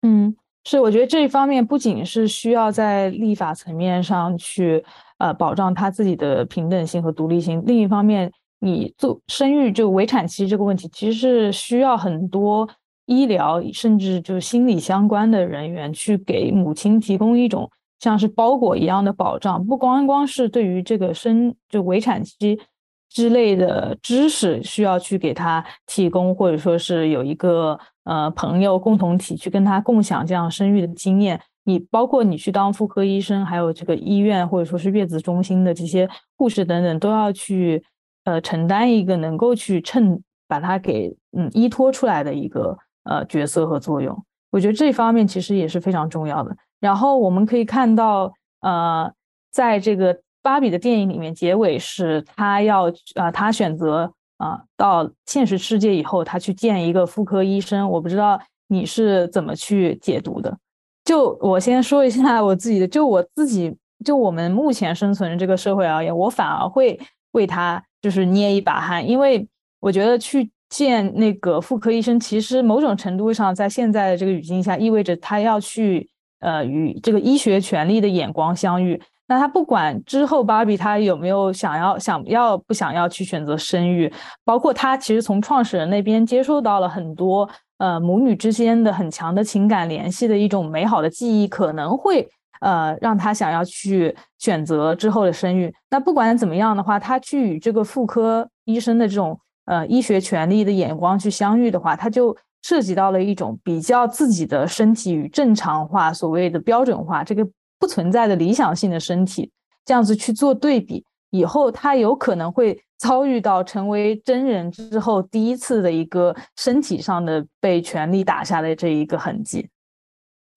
[0.01, 4.83] 嗯，是，我觉得这一方面不仅是需要在立法层面上去
[5.17, 8.31] 呃保障她自己的平等性和独立性，另一方面。
[8.61, 12.67] 你做生育就围产期这个问题，其实是需要很多
[13.05, 17.71] 医疗甚至就是心理相关的人员去给母亲提供一种
[18.01, 22.59] 像是包裹一样的保障，不光光是对于这个生就围产期
[23.09, 31.41] 之类的知识需要去给他提供，或者说是有一个呃朋友共同体去跟他共享这样生育的经验。
[31.63, 37.83] 你包括你去当妇科医生，还有这个医院或者说是月子中心的这些护士等等，都要去。
[38.25, 44.15] 呃，承担一个能够去衬把它给嗯依托出来的一个呃角色和作用，
[44.51, 46.55] 我觉得这方面其实也是非常重要的。
[46.79, 49.11] 然后我们可以看到，呃，
[49.51, 57.89] 在这个芭比的电影里面，结尾是她要啊，她选择啊到现实世界以后，她去见一个妇科医生。
[57.89, 60.57] 我不知道你是怎么去解读的。
[61.05, 63.75] 就我先说一下我自己的，就我自己
[64.05, 66.99] 就我们目前生存的这个社会而言，我反而会
[67.31, 67.83] 为他。
[68.01, 69.45] 就是捏一把汗，因为
[69.81, 79.01] 我觉得去见那个妇科医生，其实某种程度上，在现在的这个语境下，意味着他要去呃与这个医学权利的眼光相遇。
[79.29, 84.11] 那他不管之后芭比他有没有想要想要不想要去选择生育，
[84.43, 92.27] 包括他其实从创始人那边接受到了很多呃母女之间的很强的情感联系的一种美好的记忆，可能会
[92.61, 95.71] 呃让他想要去选择之后的生育。
[95.91, 107.47] 那不管怎么样的话，他去与这个妇科医生的这种呃医学权利的眼光去相遇的话，他就涉及到了一种比较自己的身体与正常化所谓的标准化这个。
[107.79, 109.49] 不存在的理想性的身体，
[109.85, 119.69] 这样子去做对比，以后他有可能会遭遇到成为真人之后第一次的一个身体上的被权力打下的这一个痕迹。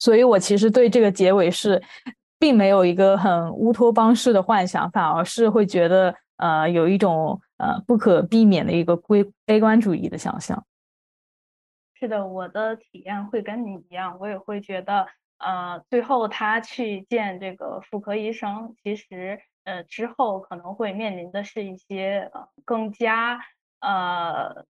[0.00, 1.80] 所以我其实对这个结尾是，
[2.40, 10.66] 并没有一个很乌托邦式的幻想，反而是会觉得呃有一种呃不可避免的一个悲悲观主义的想象。
[11.94, 15.06] 是的，我的体验会跟你一样，我也会觉得。
[15.42, 23.40] 呃，最后他去见这个妇科医生，其实呃之后可能会面临的是一些呃更加
[23.81, 24.64] 呃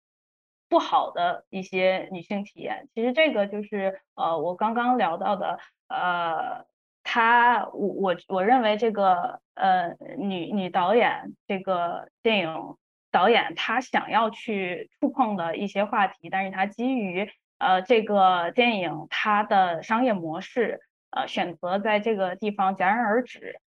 [0.71, 2.89] 不好的一些女性体验。
[2.95, 5.59] 其实这个就是呃我刚刚聊到的，
[5.89, 6.65] 呃，
[7.03, 12.77] 他我我我认为这个呃女女导演这个电影
[13.11, 17.31] 导演他想要去触碰的一些话题，但是他基于。
[17.63, 23.61] 呃，这个电影它的商业模式，呃，选择在这个地方戛然而止，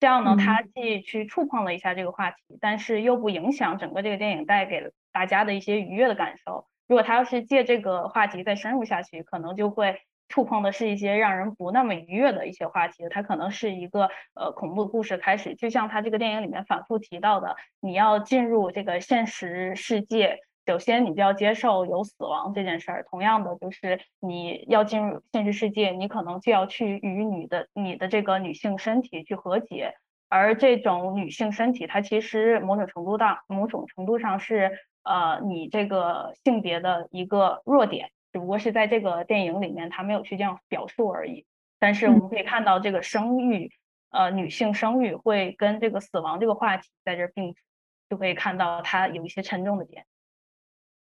[0.00, 6.66] 这样呢，它既去触碰了一下这个话题，但是又不影响整个这个电影带给大家的一些愉悦的感受。
[6.88, 13.04] 如果他要是借这个话题再深入下去，可能就会触碰的是一些让人不那么愉悦的一些话题。
[13.10, 20.38] 它可能是一个呃恐怖故事开始，就像他这个电影里面反复提到的，你要进入这个现实世界。
[20.64, 23.04] 首先，你就要接受有死亡这件事儿。
[23.10, 29.94] 同样的，就是你要进入现实世界，你可能就要去与你的你的这个女性身体去和解。
[30.28, 41.44] 而这种女性身体，它其实某种程度上，某种程度上是呃你这个性别的一个弱点，只不过是在这个电影里面，它没有去这样表述而已。
[41.78, 43.70] 但是我们可以看到，这个生育，
[44.10, 47.60] 呃，女性生育会跟这个死亡这个话题在这并置，
[48.08, 50.06] 就可以看到它有一些沉重的点。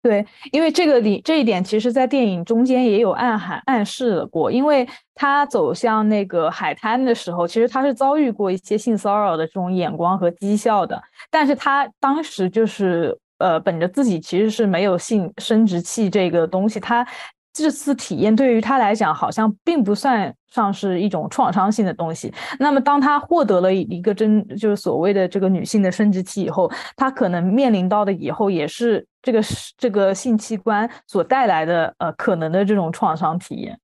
[0.03, 4.51] 对，因为这个里这一点，其实，在电影中间也有暗含暗示过。
[4.51, 11.01] 因为他走向那个海滩的时候，其实他是遭遇过一些性骚扰的这种眼光和讥笑的。
[11.31, 17.07] 但是他当时就是呃，本着自己其实是没有性生殖器这个东西，他。
[17.55, 22.33] 这次体验对于他来讲，好像并不算上是一种创伤性的东西。
[22.59, 29.41] 那么，当他获得了一个真，就是所谓的这个女性的生殖器以后，他可能面临到的以后也是这个
[29.79, 33.79] 这个性器官所带来的呃可能的这种创伤体验。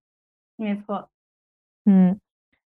[0.56, 1.08] 没错，
[1.86, 2.18] 嗯。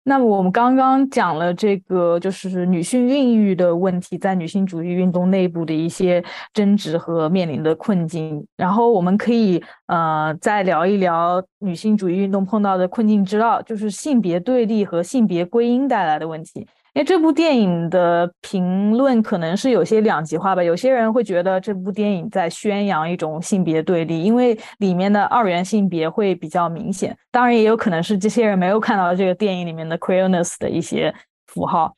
[0.09, 8.47] 那么我们刚刚讲了这个，就是女性孕育的问题，在女性主义运动内部的一些争执和面临的困境。
[8.55, 16.65] 然后我们可以呃再聊一聊女性主义运动碰到的困境之二，就是性别对立和性别归因带来的问题。
[16.97, 27.15] 因为这部电影的评论可能是有些两极化吧，有些人会觉得这部电影在宣扬一种性别对立，因为里面的二元性别会比较明显。
[27.29, 31.13] 当然，也有可能是这些人没有看到这个电影里面的 queerness 的一些
[31.45, 31.93] 符号。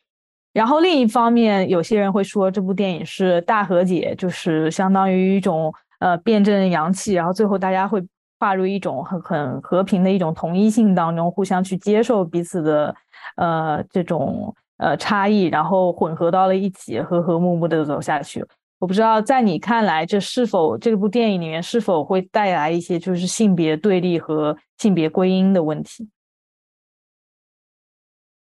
[0.51, 8.05] 然后另一方面，有些人会说这部电影是大和解，就是相当于一种呃辩证阳气，然后最后大家会
[8.37, 12.93] 划入一种很很和平的一种同一性当中，互相去接受彼此的
[13.37, 14.53] 呃这种。
[14.79, 18.45] 呃，差异，然后混合到了一起，和和睦睦的走下去。
[18.79, 26.09] 我不知道在你看来，这是否这部电影里面是否会带来一些就是性别对立和性别归因的问题？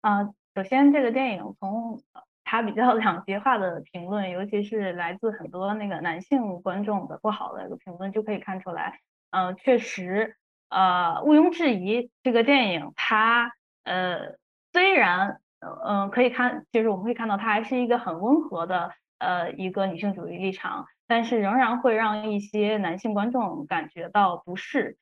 [0.01, 1.99] 啊，首先这个电影从
[2.43, 8.99] 它比较 两极化的评论，尤其是来自很多那个男性观众的不好的一个评论，就可以看出来，
[9.31, 10.35] 嗯，确实，
[10.69, 13.51] 呃，毋庸置疑，这个电影它，
[13.83, 14.37] 呃，
[14.71, 15.41] 虽然。
[15.61, 24.97] 嗯可以看，就是我们可以看到，它还是一个很温和的，呃，一个女性主义立场，但是仍然会让一些男性观众感觉到不适。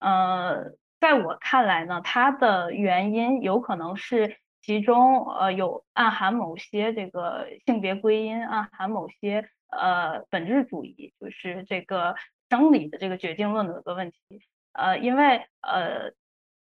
[0.00, 12.16] 呃，在我看来呢，它的原因有可能是其中，呃，有暗含某些这个性别归因，暗含某些呃本质主义，就是这个
[12.50, 14.18] 生理的这个决定论的一个问题。
[14.72, 16.12] 呃，因为呃，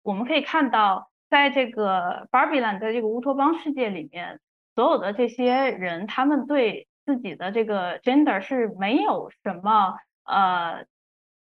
[0.04, 1.10] 我们可以看到。
[1.36, 4.40] 在这个 Barbie Land，在这个乌托邦世界里面，
[4.74, 10.86] 所有的这些人，他们对自己的这个 gender 是没有什么呃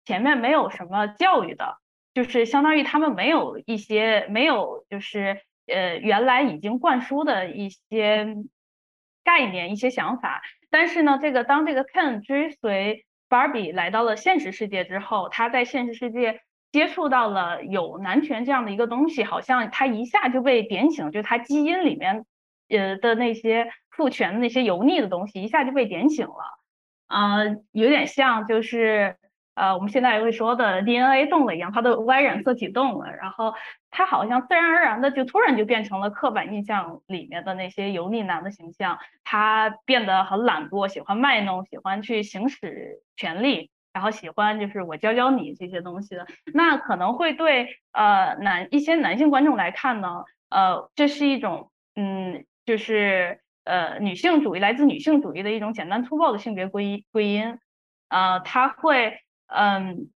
[0.03, 1.77] 前面没有什么教育的，
[2.13, 8.35] 就是相当于他们没有一些没有就是呃原来已经灌输的一些
[9.23, 10.41] 概念、一些想法。
[10.69, 16.41] 但是呢，这个当这个 Ken 追随 Barbie 来到了现实世界之后，他在现实世界
[16.75, 22.25] 接触到了有男权这样的一个东西，好像他一下就被点醒，就他基因里面
[22.67, 26.59] 呃的那些父权的那些油腻的东西一下就被点醒了，
[27.07, 29.15] 啊，有点像就是。
[29.57, 33.53] 呃，我们现在会说的 DNA 动了一样，它的 Y 染色体动了，然后
[33.89, 57.57] 它好像自然而然的就突然就变成了刻板印象里面的那些油腻男的形象，他变得很懒惰，喜欢卖弄，喜欢去行使权力，然后喜欢就是我教教你这些东西的，那可能会对呃男一些男性观众来看呢，呃，这是一种嗯，就是呃女性主义来自女性主义的一种简单粗暴的性别归归因，
[58.09, 59.21] 呃，他会。
[59.47, 60.09] 嗯，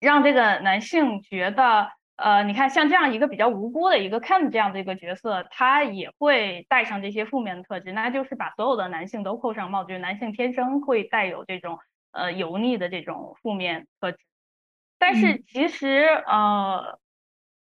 [0.00, 11.78] 让这个男性觉得，呃，你看，像这样一个比较无辜的一个 Ken 这样的一个角色，他也会带上这些负面的特质，那就是把所有的男性都扣上帽子，就是男性天生会带有这种
[12.18, 14.18] 呃油腻的这种负面特质。
[14.98, 16.98] 但是其实，呃，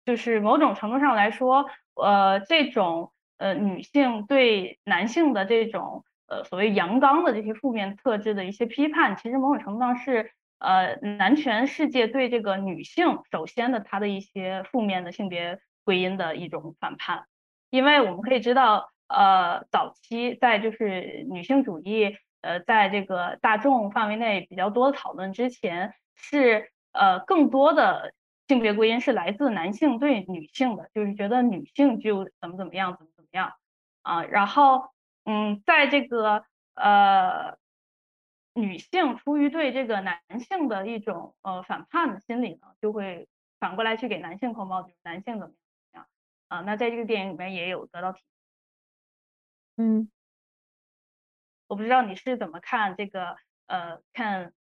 [0.06, 10.32] 就是某种程度上来说，呃，这种呃女性对男性的这种呃所谓阳刚的这些负面特质的一些批判，其实某种程度上是。
[10.64, 17.26] 呃，男权世界对这个女性，首先的她的一些负面的性别归因的一种反叛，
[17.72, 28.14] 因为我们可以知道，呃，早期在就是女性主义，呃，在这个大众范围内比较多的讨论之前，是呃更多的
[28.48, 33.54] 性别归因是来自男性对女性的，就是觉得女性就怎么怎么样，怎么怎么样
[34.02, 34.90] 啊，然后
[35.26, 37.60] 嗯，在这个呃。
[38.54, 43.30] 女性出于对这个男性的一种呃反叛的心理呢，就会
[43.62, 45.54] 反过来去给男性扣帽子，男性怎么
[45.94, 46.06] 样
[46.50, 46.60] 啊？
[46.60, 48.22] 那在这个电影里面也有得到体
[49.78, 50.12] 嗯，
[51.72, 54.52] 我不知道你是怎么看这个呃看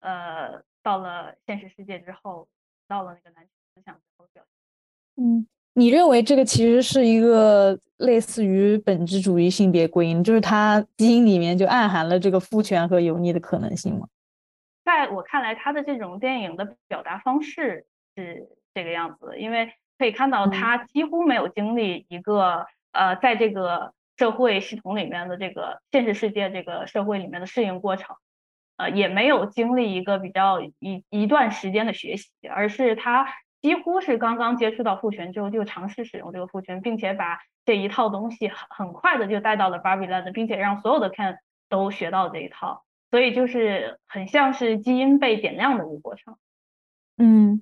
[0.00, 2.46] 呃到了现实世界之后，
[2.86, 5.24] 到了那个男权思想之后表现。
[5.24, 5.46] 嗯。
[5.72, 14.08] 你认为这个其实是一个类似于本质主义性别归因，就是他基因里面就暗含了这个父权和油腻的可能性吗？
[14.84, 28.16] 在我看来，他的这种电影的表达方式是这个样子，因为可以看到他几乎没有经历一个呃，在这个社会系统里面的这个现实世界这个社会里面的适应过程，
[28.76, 33.26] 呃，也没有经历一个比较一一段时间的学习，而是他。
[33.60, 41.38] 几乎是刚刚接触到父权之后就尝试使用这个父权，并且把这一套东西很很快的就带到了 Barbie Land，并且让所有的 Ken
[41.68, 46.36] 都学到这一套，所以就是很像是基因被点亮的一个过程。
[47.16, 47.60] 嗯，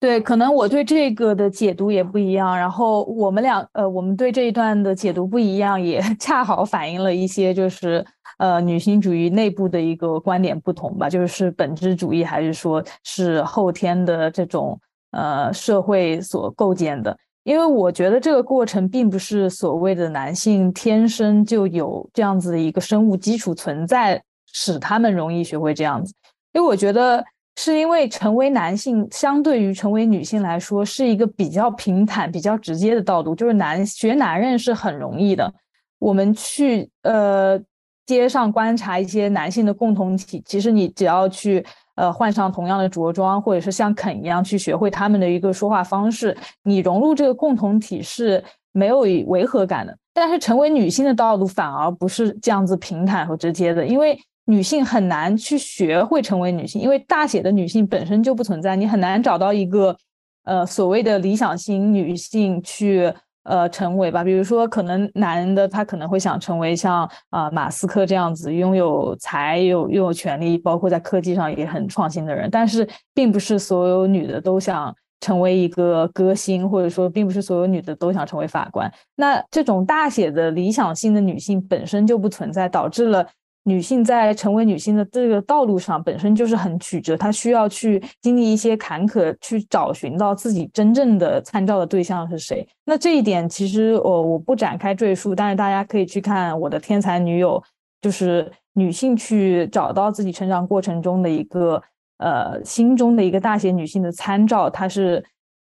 [0.00, 8.04] 对，可能我对这个的解读也不一样，然后我们俩呃，我们对这一段的解读不一样，也 恰好反映了一些就是
[8.38, 14.78] 呃女性主义内部的一个观点不同吧，就是本质主义还是说是后天的这种。
[15.12, 24.22] 呃，社会所构建的，因为我觉得这个过程并不是所谓的男性天生就有这样子的一个生物基础存在，
[24.52, 26.12] 使他们容易学会这样子。
[26.52, 27.24] 因为我觉得
[27.58, 33.34] 是因为成为男性，相对于成为女性来说，是一个比较平坦、比较直接的道路。
[33.34, 35.52] 就是男学男人是很容易的，
[35.98, 37.60] 我们去呃
[38.06, 41.66] 街上观察一些男性的共同体，其实你只要去。
[41.98, 48.40] 呃，换上同样的着装，或者是像肯一样去学会他们的一个说话方式，你融入这个共同体是
[48.70, 49.98] 没有违和感的。
[50.14, 54.16] 但是成为女性的道路反而不是这样子平坦和直接的，因为
[54.48, 59.96] 女性很难去学会成为女性，因为大写的女性本身就不存在，你很难找到一个
[60.44, 63.12] 呃所谓的理想型女性去。
[63.44, 72.50] 呃，成为吧，比如说，可能男的他可能会想成为像啊马斯克这样子，拥有财有拥有权利，包括在科技上也很创新的人。
[72.50, 78.92] 但是，并不是所有女的都想成为一个歌星，或者说，并不是所有女的都想成为法官。
[79.16, 83.26] 那这种大写的理想性的女性本身就不存在，导致了。
[83.68, 92.66] 女性在成为女性的这个道路上本身就是很曲折，她需要去经历一些坎坷，去找寻到自己真正的参照的对象是谁。
[92.86, 97.62] 那这一点其实我我不展开赘述，但是大家可以去看我的天才女友，
[98.00, 101.82] 就是女性去找到自己成长过程中的一个
[102.18, 104.70] 呃心中的一个大写女性的参照。
[104.70, 105.22] 她是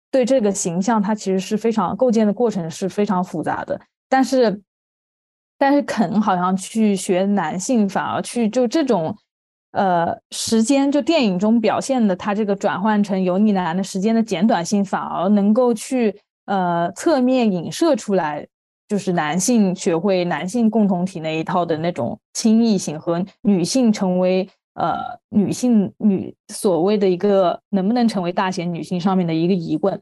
[0.10, 3.80] 对这个形象，她其实是非常构建的过程是非常复杂的，
[4.10, 4.62] 但是。
[5.62, 9.16] 但是肯好像去学男性，反而去就这种
[9.74, 18.48] 呃时间，就电影中表现的它这个转换成油腻男的时间的简短性，反而能够去呃侧面影射出来，
[18.88, 24.98] 就是男性学会男性共同体那一套的那种亲密性和女性成为呃
[25.30, 30.02] 女性女所谓的一个能不能成为大贤女性上面的一个疑问。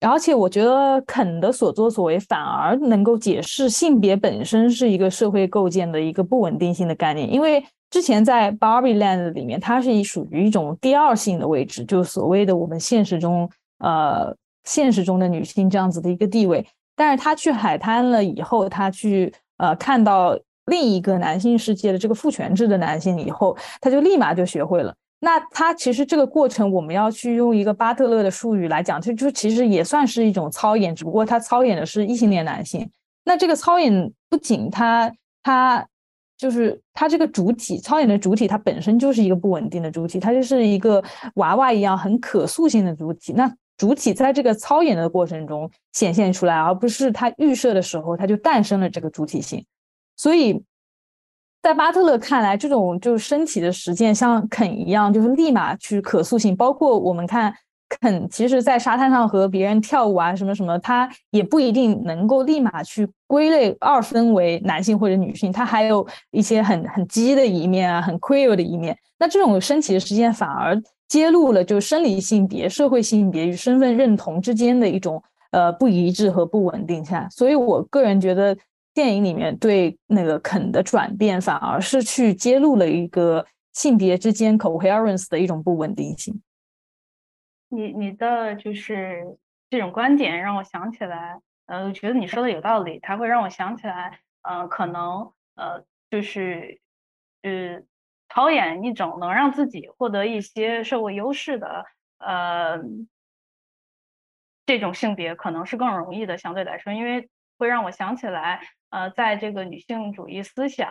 [0.00, 14.32] 而且我觉得肯的所作所为反而能够解释性别本身是一个社会构建的一个不稳定性的概念，因为之前在 Barbie Land 里面，它是属于一种第二性的位置，就是所谓的我们现实中呃
[14.64, 16.64] 现实中的女性这样子的一个地位。
[16.94, 24.94] 但是他去海滩了以后，他去呃看到另一个男性世界的这个父权制的男性以后，他就立马就学会了。
[25.20, 32.88] 那他其实这个过程，我们要去用一个巴特勒的术语来讲，就就其实也算是一种操演，只不过他操演的是异性恋男性。
[33.24, 35.12] 那这个操演不仅他
[35.42, 35.84] 他
[36.36, 41.02] 就是他这个主体操演的主体，它本身就是一个不稳定的主体，它就是一个
[41.34, 43.32] 娃娃一样很可塑性的主体。
[43.32, 49.66] 那主体在这个操演的过程中显现出来，而不是他预设的时候他就诞生了这个主体性，
[50.16, 50.62] 所以。
[51.60, 56.56] 在巴特勒看来，这种就是身体的实践，像肯一样，就是立马去可塑性。
[56.56, 57.52] 包括我们看
[58.00, 68.96] 肯，其实在沙滩上和别人跳舞啊，什么什么，他也不一定能够立马去归类二分为男性或者女性，他还有一些很很鸡的一面啊，很 queer 的一面。
[69.18, 77.28] 那这种身体的实践反而揭露了，就生理性别、社会性别与身份认同之间的一种呃不一致和不稳定下。
[77.30, 78.56] 所以我个人觉得。
[78.98, 86.42] 电影里面对那个肯的转变，反而是去揭露了一个性别之间 coherence 的一种不稳定性。
[87.68, 89.38] 你你的就是
[89.70, 96.80] 这种观点让我想起来，呃，我觉得你说的有道理，它会让我想起来，呃，可能呃就是
[97.42, 97.80] 呃
[98.28, 101.84] 操演一种能让自己获得一些社会优势的
[102.18, 102.80] 呃
[104.66, 108.60] 这种性别，可能是更容易的，相对来说，因为会让我想起来。
[108.90, 110.90] 呃，在这个女性主义思想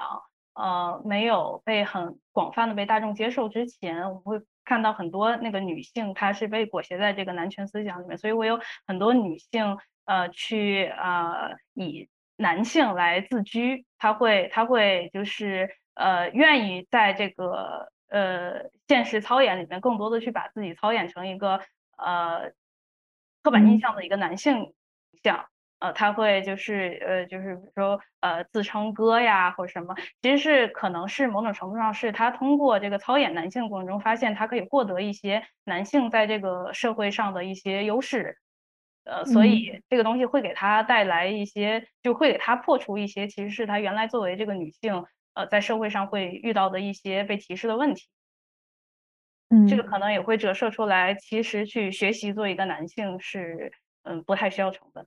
[0.54, 21.62] 呃没有被很广泛的被大众接受之前，我们会看到很多那个女性她是被裹挟在这个男权思想里面，所以我有很多女性呃去呃以男性来自居，她会她会就是呃愿意在这个呃现实操演里面更多的去把自己操演成一个
[21.98, 22.52] 呃
[23.42, 24.74] 刻板印象的一个男性
[25.24, 25.48] 像。
[25.80, 38.38] 呃，他会就是呃，就是比如说呃，自称哥呀，或者什么，其实是可能是某种程度上是他通过这个操演男性的过程中，发现他可以获得一些男性在这个社会上的一些优势，
[39.06, 45.06] 呃，所以这个东西会给他带来一些，就会给他破除一些，其实是他原来作为这个女性，
[45.36, 48.08] 呃，在社会上会遇到的一些被歧视的问题。
[49.52, 53.72] 嗯，这个可能也会折射出来，其实去学习做一个男性是
[54.04, 55.06] 嗯不太需要成本。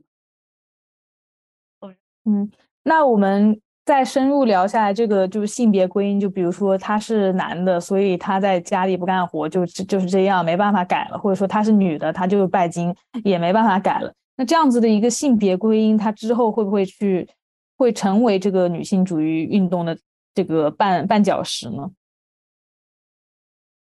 [2.25, 2.51] 嗯，
[2.83, 12.95] 那我们再深入聊下来，这个就是性别归因，就比如说他是男的，所以他在家里不干活，就就是这样，没办法改了；或者说他是女的，他就拜金，
[13.25, 14.13] 也没办法改了。
[14.37, 17.29] 那这样子的一个性别归因，他之后会不会去
[17.77, 19.99] 会成为这个女性主义运动的
[20.35, 21.91] 这个绊绊脚石呢？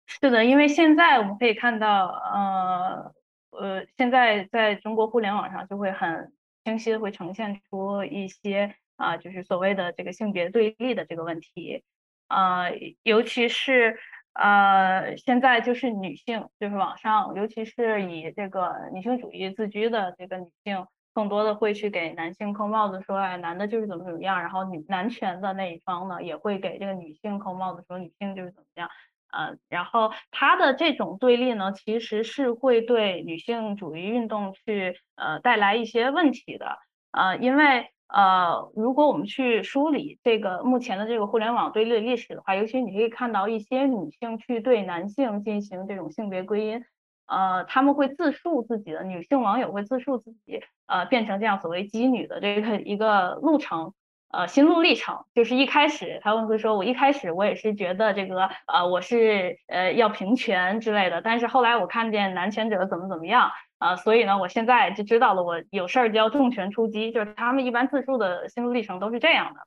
[0.06, 3.12] 是的，因为现在我们可以看到，呃
[3.50, 6.32] 呃，现在在中国互联网上就会很。
[6.70, 11.82] 清晰的会呈现出一些啊，就是所谓的这个性别对立的这个问题，
[12.28, 12.70] 啊，
[13.02, 13.98] 尤其是
[14.34, 28.88] 呃，现在就是女性，就是网上，尤其是以这个女性主义自居的这个女性，更多的会去给男性扣帽子，说哎，男的就是怎么怎么样，然后女男权的那一方呢，也会给这个女性扣帽子，说女性就是怎么样。
[29.32, 36.78] 呃，然后他的这种对立呢，其实是会对女性主义运动去呃带来一些问题的，
[37.12, 46.84] 呃，因为呃，如果我们去梳理这个目前的这个互联网对立的历史的话，尤其你可以看到一些女性去对男性进行这种性别归因，
[47.26, 53.94] 呃，他们会自述自己的女性网友会自述自己呃变成这样所谓基女的这个一个路程。
[54.32, 69.60] 呃，心路历程就是一开始他们会说，我一开始我也是觉得这个呃，我是呃要平权之类的，但是后来我看见男权者怎么怎么样啊，所以呢，我现在就知道了，我有事儿就要重拳出击，就是他们一般自述的心路历程都是这样的。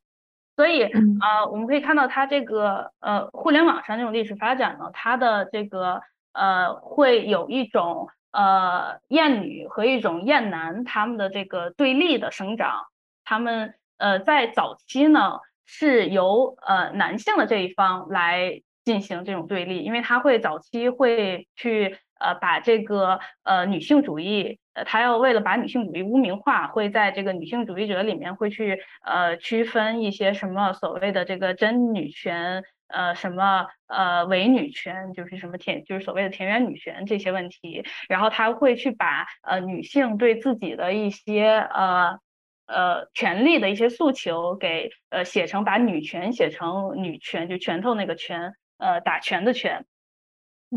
[0.55, 0.83] 所以
[1.19, 6.01] 啊，我们可以看到他这个呃互联网上这种历史发展呢，它的这个
[6.31, 12.85] 呃会有一种呃厌女和一种厌男他们的这个对立的生长，
[13.25, 13.73] 他们。
[13.97, 32.63] 呃，在早期呢，是由呃男性的这一方来进行这种对立，因为他会早期会去呃把这个呃女性主义，呃他要为了把女性主义污名化，会在这个女性主义者里面会去呃区分一些什么所谓的这个真女权。
[32.87, 42.19] 呃，什么呃伪女权，就是什么田，就是所谓的田园女权这些问题，然后他会去把呃女性对自己的一些呃
[42.65, 49.85] 呃权利的一些诉求给呃写成把女权写成女权，就拳头那个拳，呃打拳的拳，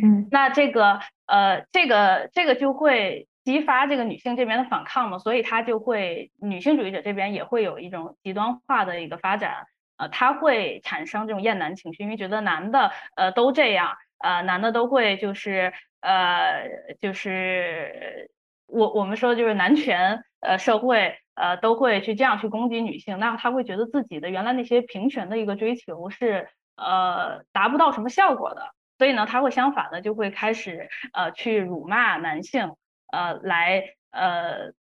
[0.00, 9.66] 嗯，那这个呃这个这个就会激发这个女性这边的反抗嘛，所以她就会女性主义者这边也会有一种极端化的一个发展。
[9.98, 15.72] 呃，他会产生这种厌男情绪，因为觉得男的呃都这样，呃，男的都会就是
[16.02, 16.68] 呃
[17.00, 18.30] 就是
[18.66, 32.74] 我我们说就是男权呃社会呃都会去这样去攻击女性，那他会觉得自己的原来那些平权的一个追求是呃达不到什么效果的，所以呢，他会相反的就会开始呃去辱骂男性，
[33.12, 34.72] 呃来呃。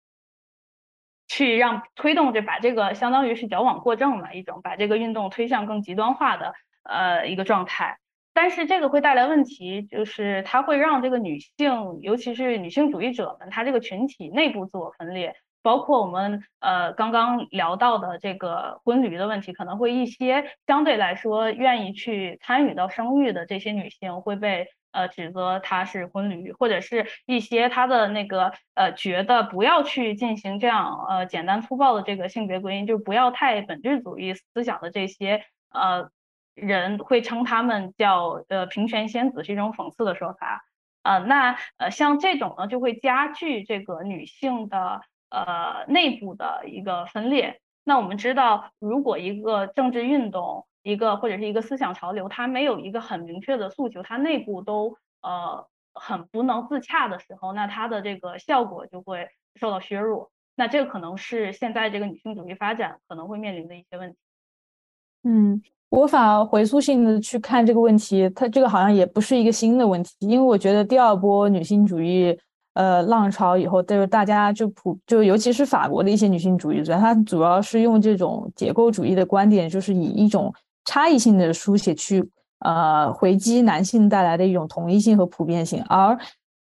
[1.27, 6.53] 去让推动这把这个相当于是矫枉过正嘛一种把这个运动推向更极端化的
[6.85, 7.99] 呃一个状态，
[8.35, 15.35] 但是这个会带来问题，就是它会让这个女性，尤其是女性主义者们，她这个群体内部自我分裂，
[15.65, 24.69] 包括我们呃刚刚聊到的这个婚驴的问题，可能会一些相对来说愿意去参与到生育的这些女性会被。
[24.95, 35.43] 呃，指责她是婚驴，或者是一些她的那个呃，觉得不要去进行这样呃简单粗暴的这个性别归因，就不要太本质主义思想的这些
[35.73, 36.11] 呃
[36.55, 40.63] 人，会称他们叫呃平权仙子，是一种讽刺的说法。
[41.03, 45.01] 呃，那呃像这种呢，就会加剧这个女性的
[45.35, 47.61] 呃内部的一个分裂。
[47.83, 60.31] 那我们知道，如果一个政治运动，一个或者是一个思想潮流，它没有一个很明确的诉求，它内部都呃很不能自洽的时候，那它的这个效果就会受到削弱。
[60.57, 64.17] 那这个可能是现在这个女性主义发展可能会面临的一些问题。
[65.25, 72.39] 嗯，我反而回溯性的去看这个问题，它这个好像也不是一个新的问题，因为我觉得第二波女性主义
[72.75, 80.53] 呃浪潮以后，就是大家就普就尤其是法国的一些女性主义者，她主要是用这种结构主义的观点，就是以一种
[80.85, 82.29] 差异性的书写去
[82.61, 86.19] 呃回击男性带来的一种同一性和普遍性，而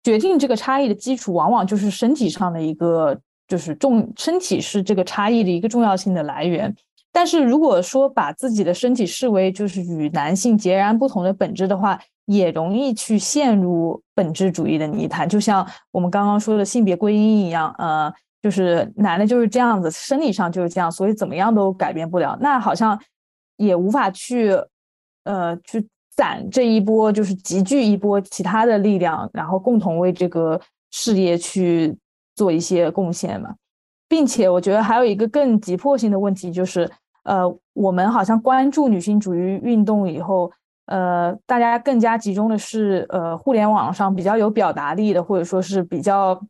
[0.04, 3.18] 决定这个差异的基础往往就是身体上的一个
[3.48, 6.72] 就是重身体是这个差异的一个重要性的来源。
[7.12, 15.28] 但是如果说把自己的身体视为就是与男性截然不同的本质的话，也容易去陷入本质主义的泥潭。
[15.28, 22.38] 就像我们刚刚说的性别归因一样，呃，就是男的就是这样子，生理上就是这样，所以怎么样都改变不了。
[22.40, 23.00] 那好像。
[23.58, 24.50] 也无法去，
[25.24, 30.60] 呃，去攒这一波，就是集聚一波其他的力量，然后共同为这个
[30.90, 31.96] 事业去
[32.34, 33.54] 做一些贡献嘛。
[34.06, 36.86] 并且，我觉得还有一个更急迫性的问题，就是，
[37.22, 40.52] 呃，我们好像关注女性主义运动以后，
[40.86, 46.40] 呃，大家更加集中的是，呃，互联网上比较有表达力的，或者说是比较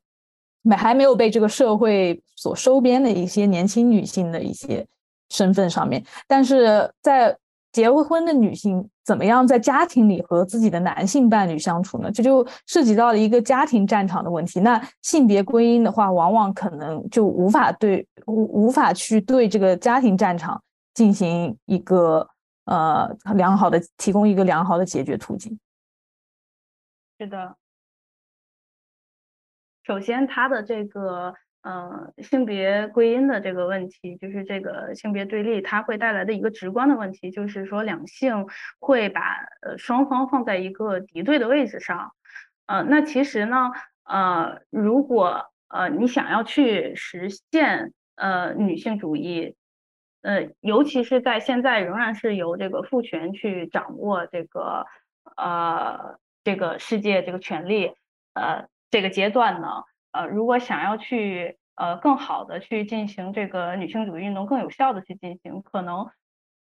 [0.63, 4.87] 没还没有被这个社会所收编的一些年轻女性的一些。
[5.29, 7.37] 身份上面，但是在
[7.73, 12.09] 结过婚的女性怎么样在家庭里和自己的男性伴侣相处呢？
[12.13, 14.61] 这就涉及到了一个家庭战场的问题。
[14.61, 20.63] 那性别归因的话，往往可能就无法对无无法去对这个家庭战场
[20.95, 22.29] 进行一个
[22.67, 25.59] 呃良好的提供一个良好的解决途径。
[27.19, 27.57] 是的，
[29.83, 31.35] 首先他的这个。
[31.63, 38.47] 呃，性别归因的这个问题，就是这个性别对立，它会带来的一个直观的问题，就是说两性
[38.79, 39.21] 会把
[39.63, 42.13] 呃双方放在一个敌对的位置上。
[42.67, 43.73] 呃，那其实呢，
[44.05, 49.57] 呃，如果呃你想要去实现呃女性主义，
[50.27, 54.85] 呃，尤其是在现在仍然是由这个父权去掌握这个
[55.37, 57.93] 呃这个世界这个权利
[58.35, 59.85] 呃这个阶段呢。
[60.11, 66.11] 呃，如果想要去呃更好的去进行这个女性主义运动，更有效的去进行，可能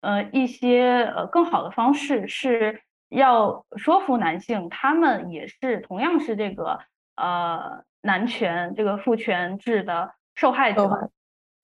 [0.01, 6.81] 呃一些呃更好的方式是要说服男性，他们也是同样是这个
[7.15, 11.09] 呃男权这个父权制的受害者，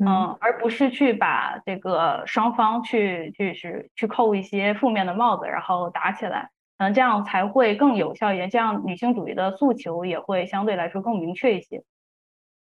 [0.06, 6.50] 嗯，而不是去把这个双方去就是去扣一些负面的帽子，然后打起来。
[6.78, 11.84] 嗯，这样才会更有效一点，这样女性主义的诉求也会相对来说更明确一些。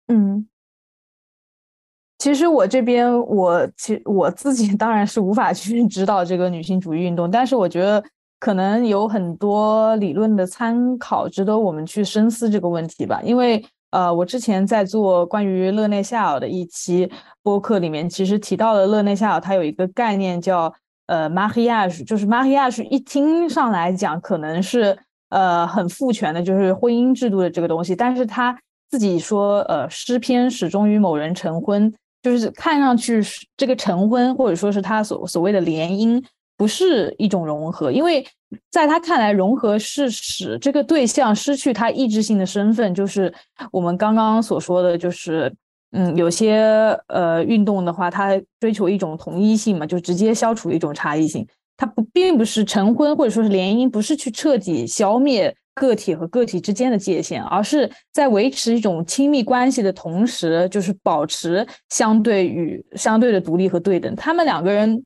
[0.08, 0.48] 嗯，
[2.16, 8.02] 其实我这边，我其我自己 当然是无法去指导这个女性主义运动，但是我觉得
[8.40, 13.20] 可能有很多理论的参考，值得我们去深思这个问题吧。
[13.22, 17.10] 因为呃，我之前在做关于勒内夏尔的一期
[17.42, 20.72] 播客里面，其实提到了勒内夏尔，他有一个概念叫
[21.06, 24.98] 呃 mariage，就是 mariage 一听上来讲可能是
[25.30, 28.58] 呃很父权的，就是婚姻制度的这个东西，但是他
[28.90, 31.92] 自己说呃诗篇始终与某人成婚。
[32.22, 36.20] 就是看上去是这个成婚，或者说是他所所谓的联姻，
[36.56, 38.26] 不是一种融合，因为
[38.70, 42.94] 在他看来，融合是使这个对象失去他意志性的身份。
[42.94, 43.32] 就是
[43.70, 45.52] 我们刚刚所说的，就是
[45.92, 51.46] 嗯，有些呃运动的话，它追求一种统一性嘛，就直接消除一种差异性。
[51.76, 55.54] 它不并不是成婚或者说是联姻，不是去彻底消灭。
[55.78, 64.16] 个体和个体之间的界限，而是在维持一种亲密关系的同时，就是保持相对与相对的独立和对等。
[64.16, 65.04] 他们两个人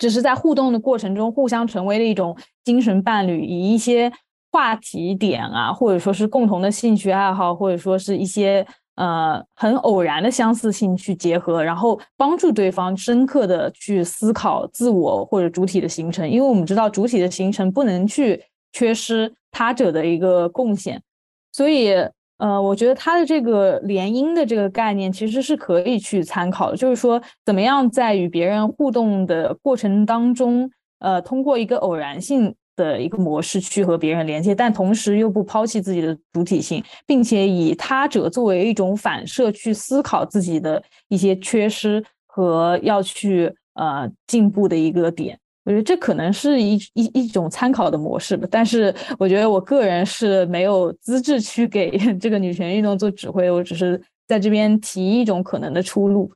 [0.00, 4.10] 只是在互动的过程中，互相成为了一种精神伴侣，以一些
[4.50, 16.28] 话题点啊，或者说是共同的兴趣爱好，或者说是一些呃很偶然的相似性去结合，然后帮助对方深刻的去思考自我或者主体的形成。
[16.28, 18.42] 因为我们知道，主体的形成不能去。
[18.72, 21.02] 缺失他者的一个贡献，
[21.50, 21.92] 所以
[22.40, 30.70] 呃，我觉得他的这个联姻的这个概念其实是可以去参考的，就是说怎么样在与别人互动的过程当中，
[31.00, 45.38] 呃，通过一个偶然性的一个模式去和别人连接，但同时又不抛弃自己的主体性，并且以他者作为一种反射去思考自己的一些缺失和要去呃进步的一个点。
[45.64, 56.32] 我觉得这可能是一一一种参考的模式吧，但是我觉得我个人是没有资质去给 这个女权运动做指挥，我只是在这边提一种可能的出路。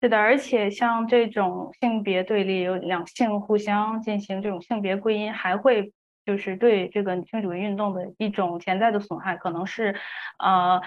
[0.00, 5.92] 是的，而且像这种性别对立，有两性互相进行这种性别归因，还会
[6.24, 9.94] 就是对这个女性主义运动的一种潜在的损害，可能是
[10.38, 10.80] 呃，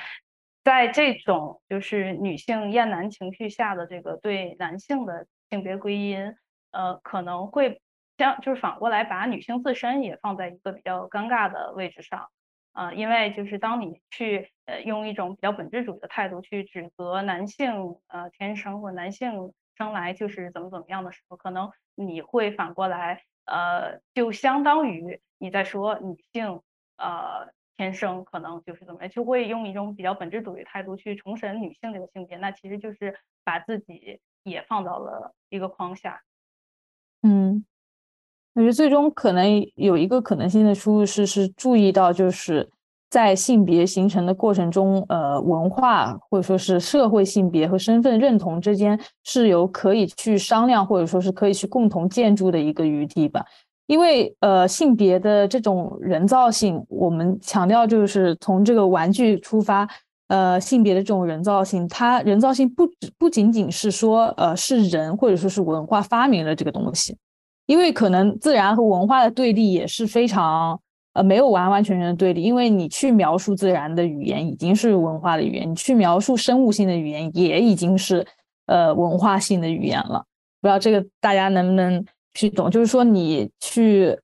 [0.64, 6.34] 在这种就是女性厌男情绪下的这个对男性的性别归因。
[6.76, 7.82] 呃，可能会
[8.18, 12.28] 将就是反过来把女性自身也放在一个比较尴尬的位置上，
[12.74, 26.62] 啊，因为就是当你去呃用一种比较本质主义的态度去指责男性呃天生或男性生来就是怎么怎么样的时候，可能你会反过来呃就相当于你在说女性
[26.98, 36.22] 呃天生可能就是怎么样，就会用一种比较本质主义态度去重审女性这个性别，那其实就是把自己也放到了一个框下。
[37.28, 37.66] 嗯，
[38.54, 42.70] 我觉得最终可能有一个可能性的出路是，是注意到就是
[43.10, 53.44] 在性别形成的过程中，呃，文化或者说是社会性别和身份认同之间是有可以去商量或者说是可以去共同建筑的一个余地吧。
[53.88, 59.90] 因为呃，性别的这种人造性，我们强调就是从这个玩具出发。
[60.28, 67.16] 呃，性别的这种人造性，它人造性不只不仅仅是说，呃，是人或者说是文化发明了这个东西，
[67.68, 70.80] 因为可能自然和文化的对立也是非常，
[71.14, 78.26] 呃，没有完完全全的对立，因为你去描述自然的语言已经是文化的语言，你去描述生物性的语言也已经是，
[78.66, 80.26] 呃，文化性的语言了。
[80.60, 82.04] 不知道这个大家能不能
[82.34, 82.72] 去懂？
[82.72, 84.18] 就是说你去。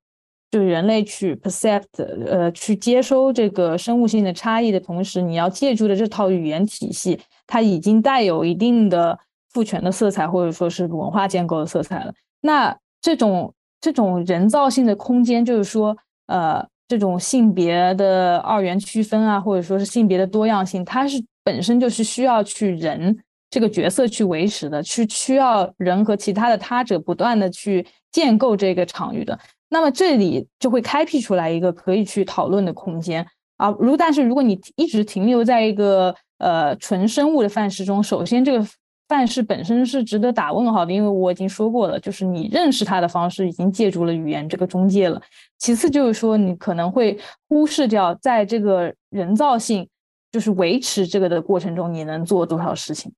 [0.52, 1.86] 就人类去 percept，
[2.28, 9.18] 呃，去接收这个生物性的差异的同时，你要借助的这套语言体系，它已经带有一定的
[9.54, 12.14] 父权的色彩，或者说是文化建构的色彩了。
[12.42, 15.96] 那这种这种人造性的空间，就是说，
[16.28, 23.18] 呃，这种性别的二元区分啊，或者说是性别的多样性，它是本身就是需要去人
[23.50, 29.40] 这个角色去维持的，去需要人和其他的他者不断的去建构这个场域的。
[29.74, 33.70] 那么这里就会开辟出来一个可以去讨论的空间啊。
[33.80, 38.68] 如但是如果你一直停留在一个呃纯生物的范式中，首先这个
[39.08, 45.22] 范式本身是值得打问号的，因为我已经说过了，就是你认识它的方式已经借助了语言这个中介了。
[45.58, 47.18] 其次就是说，你可能会
[47.48, 49.88] 忽视掉在这个人造性
[50.34, 53.12] 就是维持这个的过程中，你能做多少事情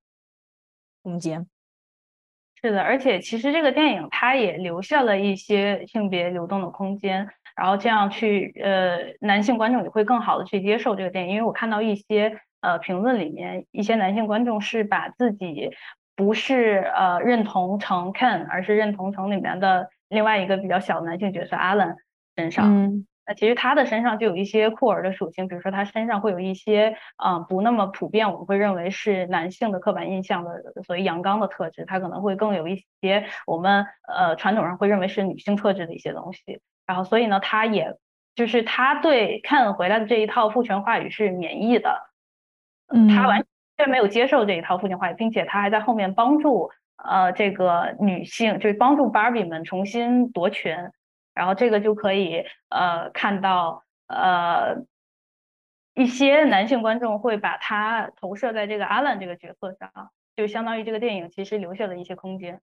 [1.02, 1.48] 空间。
[2.64, 15.72] 是的，而且其实这个电影它也留下了一些性别流动的空间，然后这样去呃男性观众也会更好的去接受这个电影，因为我看到一些呃评论里面，一些男性观众是把自己
[16.16, 21.96] 不是呃认同成 Ken，而是认同成里面的另外一个比较小的男性角色 Alan
[22.38, 23.04] 身上。
[23.26, 30.52] 那其实他的身上就有一些酷儿的属性，比如说他身上会有一些啊不那么普遍，我们会认为是男性的刻板印象的，
[30.84, 36.60] 所谓阳刚的特质，他可能会更有一些我们呃传统上会认为是女性特质的一些东西。
[36.86, 37.96] 然后所以呢，他也
[38.36, 42.10] 就是他对看回来的这一套父权话语是免疫的，
[42.94, 43.46] 嗯，他完
[43.78, 50.92] 全没有接受这一套父权话语，并且他还在后面帮助呃这个女性，就是帮助芭比们重新夺权，
[51.34, 54.84] 然后这个就可以呃看到呃。
[55.96, 59.92] 一些男性观众会把他投射在这个阿兰这个角色上，
[60.36, 62.60] 就相当于这个电影其实留下了一些空间。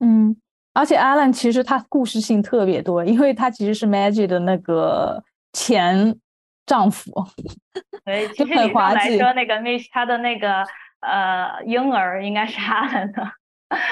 [0.00, 0.34] 嗯，
[0.72, 5.22] 而且阿兰其实他故事性特别多，因为他其实是 Maggie 的那个
[5.52, 6.18] 前
[6.64, 7.12] 丈夫，
[8.06, 10.64] 对，其实理上来说，那个 Miss 他的那个
[11.00, 13.30] 呃婴儿应该是阿兰的。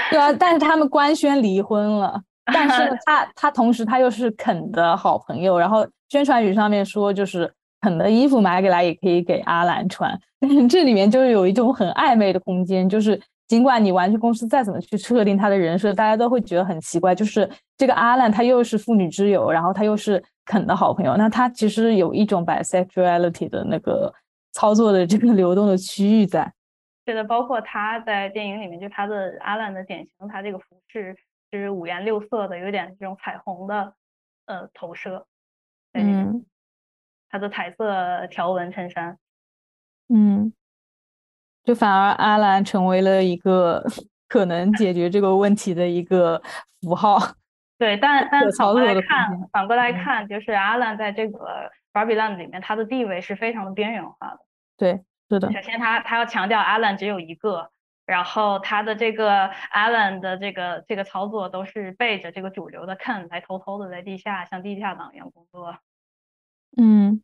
[0.08, 2.22] 对啊，但是他们官宣离婚了，
[2.52, 7.52] 但是他他同时他又是肯的好朋友，然后宣传语上面说就是。
[7.78, 24.12] 肯的衣服买给来也可以给阿兰穿， 但是这里面就是有一种很暧昧的空间，就是尽管你玩具公司再怎么去设定他的人设，大家都会觉得很奇怪，就是这个阿兰他又是妇女之友，然后他又是肯的好朋友，那他其实有一种 bisexuality 的那个
[24.52, 26.50] 操作的这个流动的区域在。
[27.06, 31.14] 是的，包括他在电影里面，就他的阿兰的典型，他这个服饰
[31.56, 33.94] 是五颜六色的，有点这种彩虹的
[34.46, 35.26] 呃投射。
[35.92, 36.44] 嗯。
[37.28, 39.18] 他的彩色条纹衬衫，
[40.08, 40.52] 嗯，
[41.64, 43.84] 就反而阿兰成为了一个
[44.28, 46.40] 可能解决这个问题的一个
[46.80, 47.18] 符号。
[47.78, 54.38] 对，但但反过来看，反过来看，就是阿兰在这个 Barbie Land 里面，他的地位是非常的边缘化的。
[54.78, 55.52] 对，是的。
[55.52, 57.70] 首先，他他要强调阿兰只有一个，
[58.06, 65.76] 然后他的这个阿兰的这个这个操作都是背着这个主流的 Ken 来偷偷的在地下像地下党一样工作。
[66.76, 67.20] 嗯，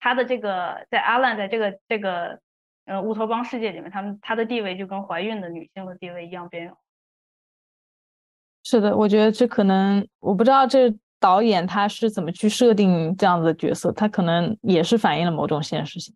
[0.00, 2.40] 他的这个在阿兰在这个这个
[2.86, 6.74] 呃乌托邦世界里面，他们他的地位就跟怀孕的女性的地位一样边缘。
[8.64, 16.14] 是的，我觉得这可能我不知道这导演他是怎么去设定这样子的角色，他可能也是反映了某种现实性。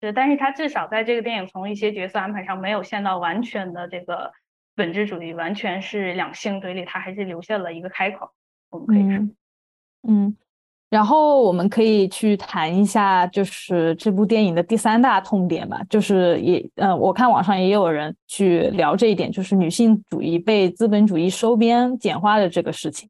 [0.00, 4.32] 是，但是他至少在这个电影从一些角色安排上没有陷到完全的这个
[4.74, 8.30] 本质主义，完全是两性对立，他还是留下了一个开口。
[8.70, 9.28] 我们可以说，
[10.08, 10.36] 嗯。
[10.88, 23.08] 然后我们可以去谈一下，就是这部电影的第三大痛点吧，就是也呃，我看网上也有人去聊这一点，就是女性主义被资本主义收编简化的这个事情。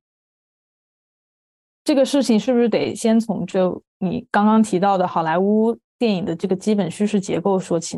[1.82, 7.96] 这个事情是不是得先从就你刚刚提到的好莱坞电影的这个基本叙事结构说起？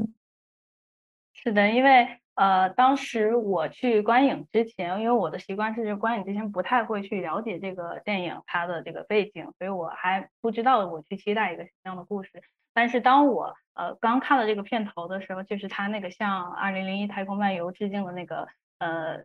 [1.33, 2.19] 是的，因为。
[2.35, 12.31] 呃，当时我去观影之前，因为我的习惯是观影之前不太会去了解这个电影它的这个背景，所以我还不知道我去期待一个什么样的故事。
[12.73, 18.49] 但是当我呃刚看了这个片头的时候，就是它那个向《二零零一太空漫游》致敬的那个
[18.79, 19.25] 呃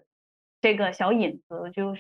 [0.60, 1.96] 这个小影子，就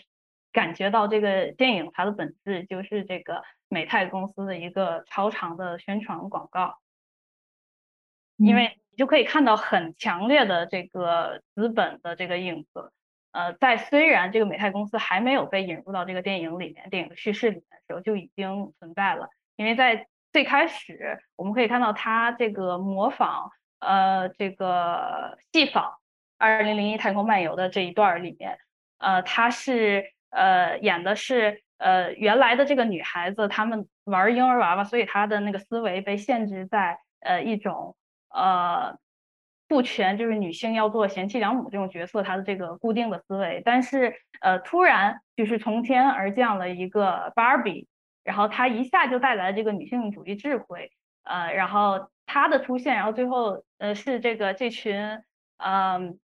[0.51, 6.77] 感觉到这个电影它的本质就是这个美泰公司的一个超长的宣传广告，
[8.37, 8.87] 因为你。
[8.97, 12.91] 就可以看到很强烈的这个资本的这个影子，
[13.31, 19.29] 呃，在虽然这个美泰公司还没有被引入到这个电影里面、电影的叙事里面的时候，就已经存在了。
[19.55, 25.85] 因为在最开始，我们可以看到他这个模仿，呃，这个戏仿
[26.39, 28.57] 《二零零一太空漫游》的这一段里面，
[28.97, 37.95] 呃，他是呃演的是呃原来的这个女孩子，她们玩婴儿娃娃，所以她的那个思维被限制在呃一种。
[38.29, 38.97] 呃，
[39.69, 43.61] 父权就是女性要做贤妻良母这种角色，她的这个固定的思维。
[43.63, 47.87] 但是，呃，突然就是从天而降了一个 Barbie，
[48.25, 50.91] 然后她一下就带来了这个女性主义智慧。
[51.23, 55.23] 呃，然后她的出现，然后最后，呃，是这个这群，
[55.57, 56.19] 嗯，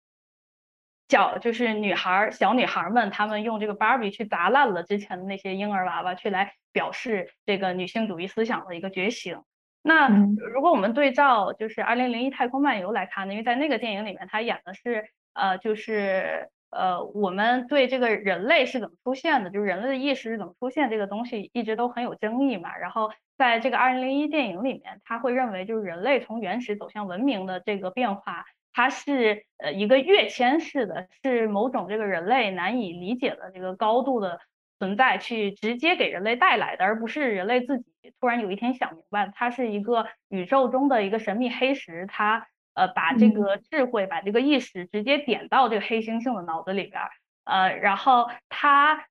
[1.09, 9.41] 小就是女孩小女孩们，她们用这个 Barbie 去砸烂了之前的那些婴儿娃娃，去来表示这个女性主义思想的一个觉醒。
[9.81, 10.07] 那
[10.53, 22.77] 如果我们对照就是《二零零一太空漫游》来看呢，因为在那个电影里面，他演的是呃，就是呃，我们对这个人类是怎么出现的，就是人类的意识是怎么出现，这个东西一直都很有争议嘛。
[22.77, 34.39] 然后在这个《二零零一》电影里面，他会认为就是人类从原始走向文明的这个变化，它是呃一个跃迁式的，是某种这个人类难以理解的这个高度的。
[34.81, 37.83] 存在去直接给人类带来的，而不是人类自己
[38.17, 47.09] 突然有一天想明白，它是一个宇宙中的一个神秘黑石，它呃把这个智慧、把这个意识直接点到这个黑猩猩的脑子里边儿，
[47.43, 49.05] 呃，然后它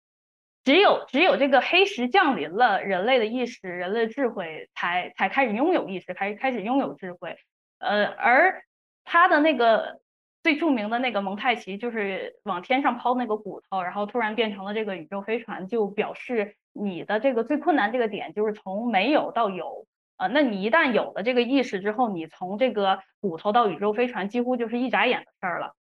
[0.65, 7.37] 只有只有这个黑石降临了，人类的意识、人类的智慧才才开始拥有意识，开开始拥有智慧，
[7.79, 8.63] 呃，而
[9.09, 10.01] 它的那个。
[10.41, 19.87] 最著名的那个蒙太奇，就是往天上抛那个骨头，然后突然变成了这个宇宙飞船，就表示你的这个最困难这个点就是从没有到有
[20.17, 20.29] 啊。
[20.29, 25.75] 那你一旦有了这个意识之后，你从这个骨头到宇宙飞船，几乎就是一眨眼的事儿了。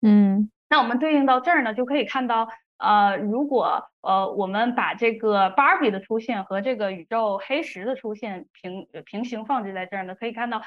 [0.00, 10.62] 嗯，那我们对应到这儿呢，就可以看到，呃，如果呃我们把这个芭比的出现和这个宇宙黑石的出现平平行放置在这儿呢，可以看到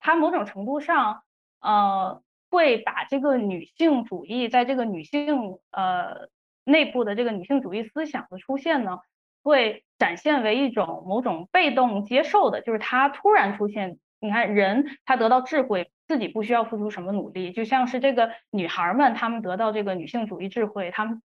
[0.00, 1.22] 它某种程度上，
[1.66, 2.22] 呃。
[2.48, 6.28] 会把这个女性主义在这个女性呃
[6.64, 9.00] 内部的这个女性主义思想的出现呢，
[9.42, 13.98] 会展现为一种某种被动接受的，就是它突然出现。
[14.20, 21.20] 你看，人他得到智慧，自己不需要付出什么努力，就像是这个女孩们，她们得到这个女性主义智慧，她们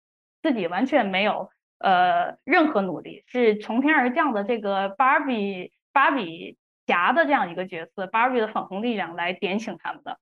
[0.44, 10.20] 自己完全没有呃任何努力，是从天而降的这个芭比芭比侠的这样一个角色，芭比的粉红力量来点醒她们的。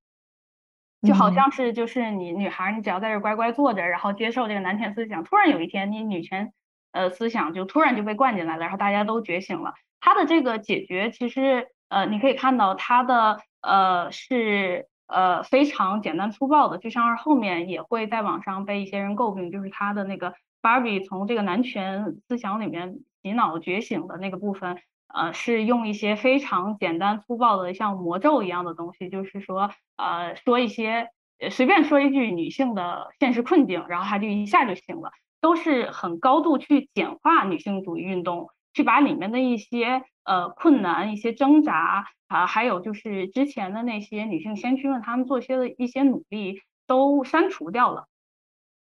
[1.05, 6.51] 就好像是就是你女孩，你只要在这乖乖坐着，然后接受这个男权思想，突然有一天你女权
[6.91, 9.73] 呃思想就突然就被灌进来了，然后大家都觉醒了。
[9.99, 24.77] 他的这个解决其实呃你可以看到他的呃是呃非常简单粗暴的，就像是后面也会在网上被一些人诟病，就是他的那个 Barbie 从这个男权思想里面洗脑觉醒的那个部分。
[25.07, 31.09] 呃，是用一些非常简单粗暴的，像魔咒一样的东西，就是说，呃，说一些
[31.51, 48.07] 随便说一句女性的现实困境，然后她就一下就醒了，都是很高度去简化女性主义运动，去把里面的一些呃困难、一些挣扎啊，还有就是之前的那些女性先驱们她们做些的一些努力都删除掉了，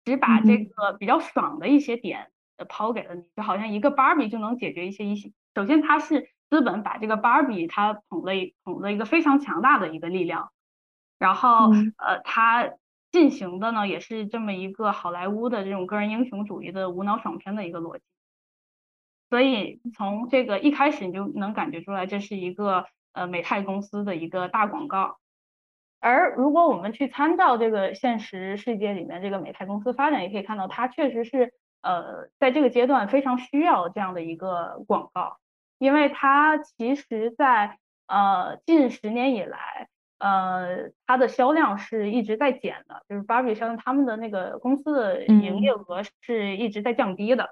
[0.05, 2.31] 只把这个比较爽的一些点
[2.69, 5.31] 抛给了你，就好像一个芭比就能解决一些一些。
[5.57, 8.31] 首先，它是资本把这个芭比它捧了
[8.63, 10.51] 捧了一个非常强大的一个力量，
[11.17, 12.73] 然后呃，它
[13.11, 18.03] 进行的呢也是这么一个好莱坞的这种个人英雄主义的无脑爽片的一个逻辑，
[19.31, 25.17] 所以从这个一开始你就能感觉出来，这是一个呃美泰公司的一个大广告。
[25.99, 31.51] 而如果我们去参照这个现实世界里面这个美泰公司发展，也可以看到它确实是
[31.81, 35.39] 呃在这个阶段非常需要这样的一个广告。
[35.79, 47.49] 因为它其实，在呃近十年以来，呃它的销量是一直在减的，就是芭比销量，他们的那个公司的营业额是一直在降低的，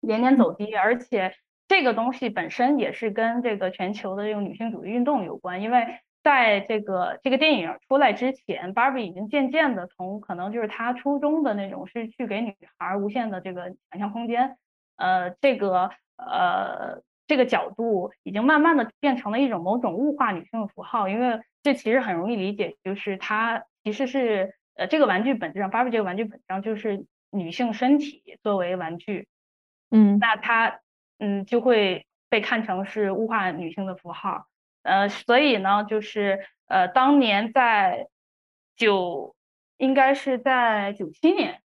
[0.00, 0.74] 年年走低。
[0.74, 1.34] 而且
[1.66, 14.58] 这个东西本身也是跟这个全球的这种女性主义运动有关，因为在这个这个电影出来之前，芭比已经渐渐的从可能就是它初衷的那种是去给女孩无限的这个想象空间，
[14.96, 17.02] 呃这个呃。
[17.30, 29.28] 这个角度已经慢慢的变成了一种某种物化女性的符号，因为这其实很容易理解，就是它其实是呃这个玩具本质上，芭比这个玩具本质上就是女性身体作为玩具，
[29.92, 30.80] 嗯，那它
[31.20, 34.48] 嗯就会被看成是物化女性的符号，
[34.82, 38.08] 呃，所以呢，就是呃当年在
[38.74, 39.36] 九
[39.76, 41.62] 应该是在九七年，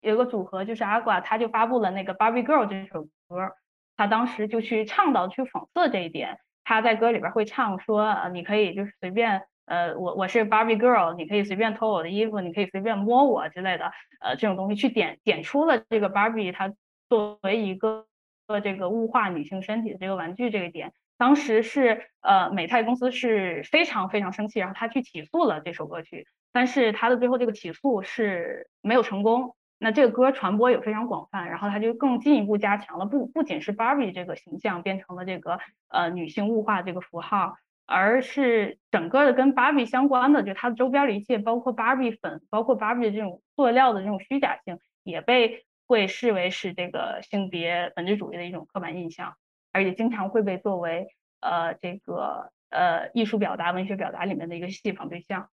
[0.00, 3.54] 有个组合就是阿瓜，他就发布了那个 Barbie Girl 这首歌。
[3.98, 6.38] 他当时就去倡导、去讽刺这一点。
[6.64, 13.90] 他在歌里边会唱说：“呃，你可以就是随便，呃，我我是 Barbie girl，你可以随便脱我的衣服，你可以随便摸我之类的，
[14.20, 16.72] 呃，这种东西去点点出了这个 Barbie 它
[17.08, 18.06] 作为一个
[18.62, 20.92] 这个物化女性身体的这个玩具这个点。
[21.16, 37.54] 当时是呃美泰公司是非常非常生气，然后他去起诉了这首歌曲，但是他的最后这个起诉是没有成功。”那这个歌传播也非常广泛，然后它就更进一步加强了，不不仅是芭比这个形象变成了这个呃女性物化这个符号，
[37.86, 49.36] 而是整个的跟芭比相关的，就它的周边的一切，包括芭比粉，包括芭比的这种塑料的这种虚假性，也被会视为是这个性别本质主义的一种刻板印象，
[49.70, 51.06] 而且经常会被作为
[51.40, 55.50] 呃这个呃艺术表达、文学表达里面的一个戏仿对象。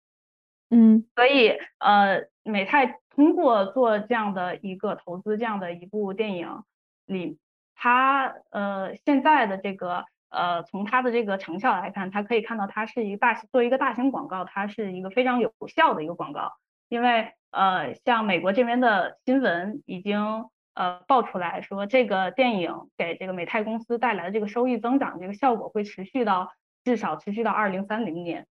[0.70, 2.98] 嗯，所以呃美泰。
[3.18, 6.62] 通过做这样的一个投资，这样的一部电影
[7.04, 7.36] 里，
[7.74, 16.52] 他呃现在的这个呃从他的这个成效来看，他可以看到它是一个大做一个大型广告，它是一个非常有效的一个广告。
[16.88, 26.52] 因为呃像美国这边的新闻已经呃爆出来说，这个电影给这个美泰公司带来的这个收益增长这个效果会持续到
[26.84, 28.46] 至少持续到二零三零年。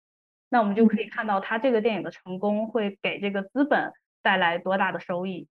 [0.50, 3.94] 那我们就可以看到它这个电影的成功会给这个资本。
[4.28, 5.48] 带来多大的收益？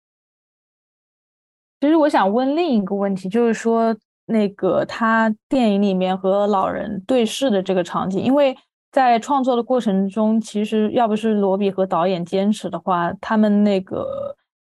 [1.79, 3.95] 其实我想问另一个问题，就是说
[4.25, 8.53] 那个他电影里面和老人对视的这个场景，因为
[8.91, 14.35] 在创作的过程中，其实要不是罗比和导演坚持的话，他们那个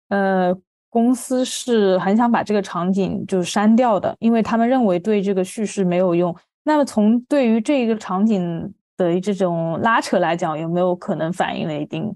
[0.09, 0.53] 呃
[0.89, 6.35] 公司是很想把这个场景就删掉的，因为他们认为对这个叙事没有用。
[6.63, 12.13] 那么从对于这个场景的这种拉扯来讲，有没有可能反映了一定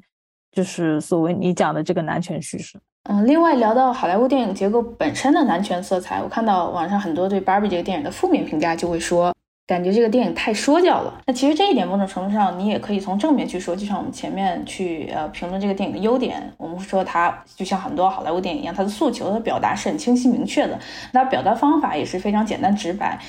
[0.51, 2.79] 就是所谓你讲的这个男权叙事？
[3.09, 9.33] 嗯，另外聊到好莱坞电影结构本身的男权色彩，我看到网上很多对《Barbie》这个电影的负面评价，就会说。
[9.65, 11.21] 感觉这个电影太说教了。
[11.27, 13.75] 那其实这一点某种程度上，你也可以从正面去说。
[13.75, 20.75] 就像我们前面去呃评论这个电影的优点，我们说它就像很多好莱坞电影一样，它的诉求、它的表达是很清晰明确的。
[21.13, 23.19] 那表达方法也是非常简单直白。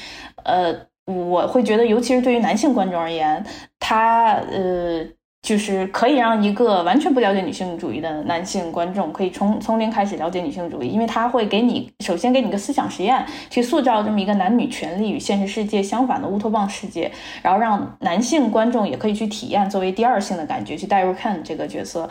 [0.45, 3.45] 呃，我会觉得，尤其是对于男性观众而言，
[3.79, 5.07] 他呃。
[5.43, 17.11] 就是可以让一个完全不了解女性主义的男性观众，可以从从零开始了解女性主义，因为他会给你首先给你个思想实验，去塑造这么一个男女权利与现实世界相反的乌托邦世界，
[17.43, 22.09] 然后让男性观众也可以去体验作为第二性的感觉，去代入看这个角色。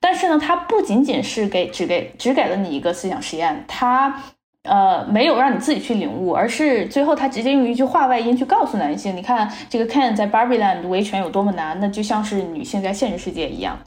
[0.00, 4.22] 但是呢，他不仅仅是给只给只给了你一个思想实验，他。
[4.64, 13.78] 呃，没有让你自己去领悟，而是最后他直接用一句话外音去告诉男性：你看这个 Ken 在 Barbie Land 维权有多么难，那就像是女性在现实世界一样，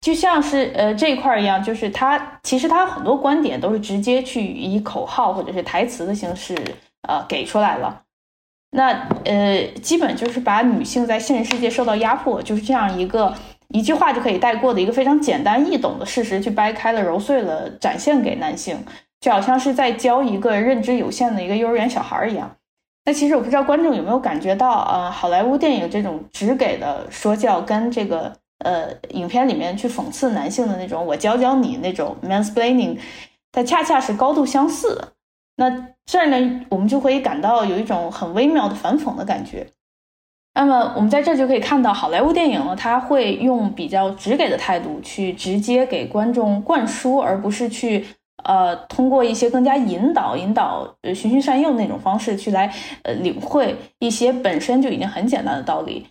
[0.00, 6.56] 就像是呃这一块一样，就是他其实他很多观点都是直接去以口号或者是台词的形式
[7.08, 8.02] 呃给出来了。
[8.70, 13.32] 那呃，基本就是把女性在现实世界受到压迫，就是这样一个
[13.68, 18.84] 一句话就可以带过的一个非常简单易懂的事实，去掰开了揉碎了展现给男性。
[19.20, 22.54] 就好像是在教一个认知有限的一个幼儿园小孩一样。
[23.04, 32.98] 那其实我不知道观众有没有感觉到，呃，好莱坞电影这种只给的说教，跟这个呃影片里面去讽刺男性的那种“我教教你”那种 mansplaining，
[33.50, 35.08] 它恰恰是高度相似的。
[35.56, 39.66] 那这儿呢，我们就可以感到有一种很微妙的反讽的感觉。
[40.54, 48.04] 那么我们在这就可以看到，好莱坞电影呢，它会用比较直给的态度去直接给观众灌输，而不是去。
[48.44, 52.72] 呃，通过一些更加引导、引导、呃循循善诱那种方式去来
[53.02, 56.06] 呃领会一些本身就已经很简单的道理，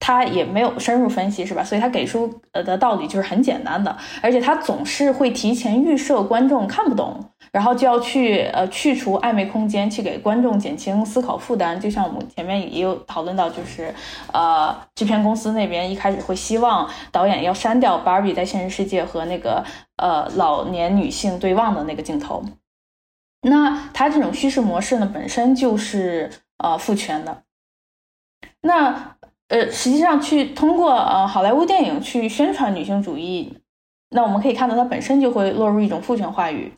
[0.00, 1.62] 他也没有深入分析，是吧？
[1.62, 7.31] 所以他给出呃的道理就是很简单的，而且他总是会提前预设观众看不懂。
[7.52, 11.78] 然后就要去呃去除暧昧空间，去给观众减轻思考负担。
[11.78, 13.94] 就像我们前面也有讨论到，就是
[14.32, 19.62] 呃制片公司那边一开始会希望导演要删掉 Barbie 在现实世界和那个
[19.96, 22.42] 呃老年女性对望的那个镜头。
[23.42, 27.42] 那它这种叙事模式呢，本身就是呃父权的。
[28.62, 29.16] 那
[29.48, 33.58] 呃实际上去通过呃好莱坞电影去宣传女性主义，
[34.08, 36.72] 那我们可以看到它本身就会落入一种父权话语。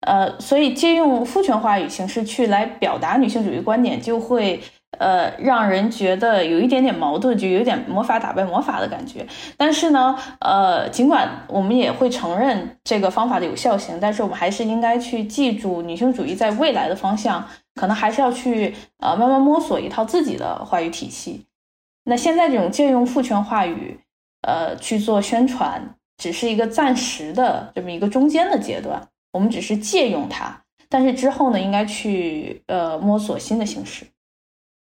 [0.00, 4.60] 呃，所以借用父权话语形式去来表达女性主义观点，就会
[4.98, 9.26] 呃让人觉得有一点点矛盾，就有点魔法打败魔法的感觉。
[9.58, 21.44] 但是呢，呃，尽管我们也会承认这个方法的有效性，但是我们还是应该去记住，女性主义在未来的方向，可能还是要去呃慢慢摸索一套自己的话语体系。
[22.04, 24.00] 那现在这种借用父权话语，
[24.40, 29.06] 呃去做宣传，只是一个暂时的这么一个中间的阶段。
[29.32, 34.04] 我们只是借用它，但是之后呢，应该去呃摸索新的形式。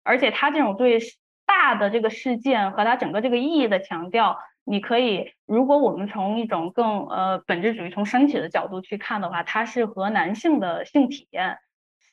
[0.05, 1.01] 而且它这种对
[1.45, 11.59] 大的这个事件和它整个这个意义的强调，你可以，如果我们从一种更呃本质主义、从身体的角度去看的话，它是和男性的性体验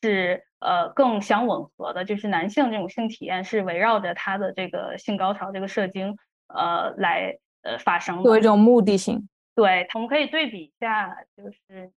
[0.01, 6.17] 是呃更相吻合的，就是男性这种性体验是围绕着他的这个性高潮、这个射精
[6.47, 9.29] 呃来呃发生的，有一种目的性。
[9.55, 11.91] 对，我们可以对比一下，就是。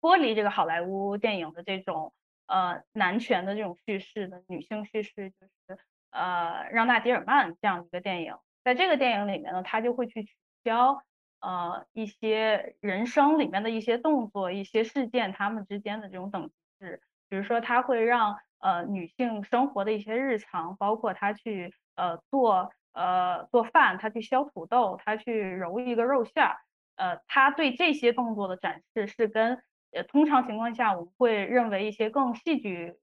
[0.00, 2.12] 脱离这个好莱坞电影的这种
[2.46, 5.78] 呃男权的这种叙事的女性叙事，就是
[6.10, 11.02] 呃让娜迪尔曼这样一个电影，在这个电影里面呢，他就会去取消
[11.40, 26.56] 呃一些人生里面的一些动作、一些事件，他们之间的这种等级制，比如说他会让呃女性生活的一些日常，包括她去呃做呃做饭，她去削土豆，她去揉一个肉馅儿，
[26.96, 32.94] 呃，他对这些动作的展示是跟呃，通常情况下，我们会认为一些更戏剧、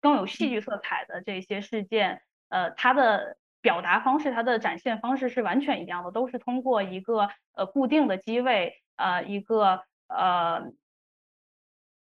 [0.00, 10.70] 更有戏剧色彩的这些事件，呃，它的表达方式、它的展现方式是完全一样的，都是通过一个呃固定的机位，呃，一个呃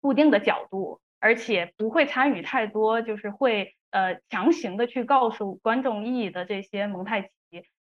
[0.00, 7.30] 固定的角度，而且不会参与太多，就是会呃强行的去告诉观众意义的这些蒙太奇，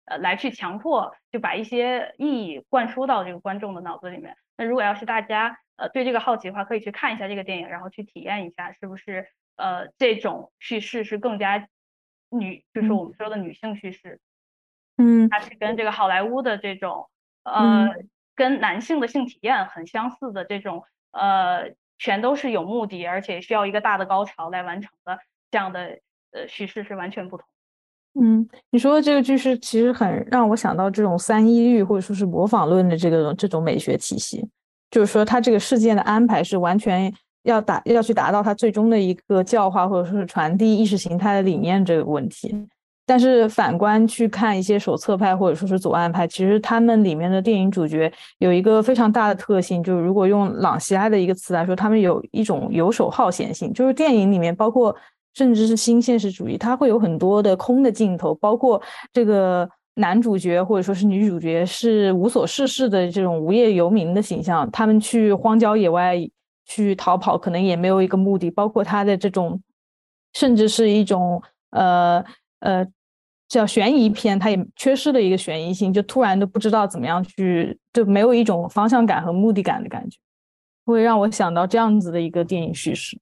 [0.06, 4.36] 呃，来去强迫就把一些意义灌输到这个观众的脑子里面。
[4.56, 11.68] 那如果要是大家，呃，对这个好奇的话，可以去看一下这个电影，然后去体验一下，是不是呃这种叙事是更加
[12.28, 14.20] 女，就是我们说的女性叙事，
[14.96, 17.08] 嗯，它是跟这个好莱坞的这种
[17.44, 17.88] 呃，
[18.34, 25.18] 跟男性的性体验很相似的这种呃，全都是有目的，而且需要一个大的高潮来完成的
[25.50, 26.00] 这样的
[26.32, 27.46] 呃叙事是完全不同。
[28.20, 34.48] 嗯，你说的这个句式其实很让我想到这种三一律或者说是模仿论的这个这种美学体系，
[34.90, 37.12] 就是说他这个事件的安排是完全
[37.42, 42.54] 要达要去达到他最终的一个教化或者说是传递意识形态的理念这个问题。
[43.06, 54.94] 但是反观去看一些手册派或者说是左岸派，其实他们里面的电影主角有一个非常大的特性，就是如果用朗西埃的一个词来说，他们有一种游手好闲性，就是电影里面包括。
[55.34, 58.82] 甚至是新现实主义，它会有很多的空的镜头，包括
[59.12, 59.68] 这个
[59.98, 66.16] 男主角或者说是女主角是无所事事的这种无业游民的形象，他们去荒郊野外
[66.64, 68.50] 去逃跑，可能也没有一个目的。
[68.50, 69.60] 包括他的这种，
[70.34, 72.24] 甚至是一种呃
[72.60, 72.86] 呃
[73.48, 80.18] 叫悬疑片，它也缺失了一个悬疑性，就突然都不知道怎么样去，就没有一种方向感和目的感的感觉，
[80.84, 83.18] 会让我想到这样子的一个电影叙事。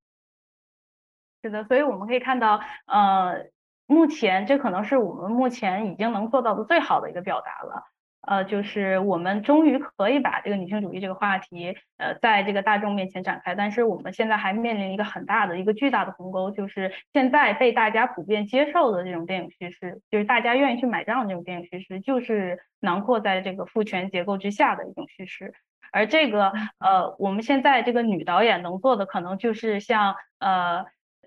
[1.43, 3.47] 是的，所以我们可以看到，呃，
[3.87, 7.85] 目前这可能是我们目前已经能做到的最好的一个表达了，
[8.23, 13.55] 呃，就是我们终于可以把这个女性主义这个话题，呃，在这个大众面前展开。
[13.55, 25.55] 但是我们现在还面临一个很大的一个巨大的鸿沟，就是现在被大家普遍接受的这种电影叙事，就是大家愿意去买账的这种电影叙事，就是囊括在这个父权结构之下的一种叙事。
[25.93, 30.87] 而这个，呃，我们现在这个女导演能做的，可能就是像，呃。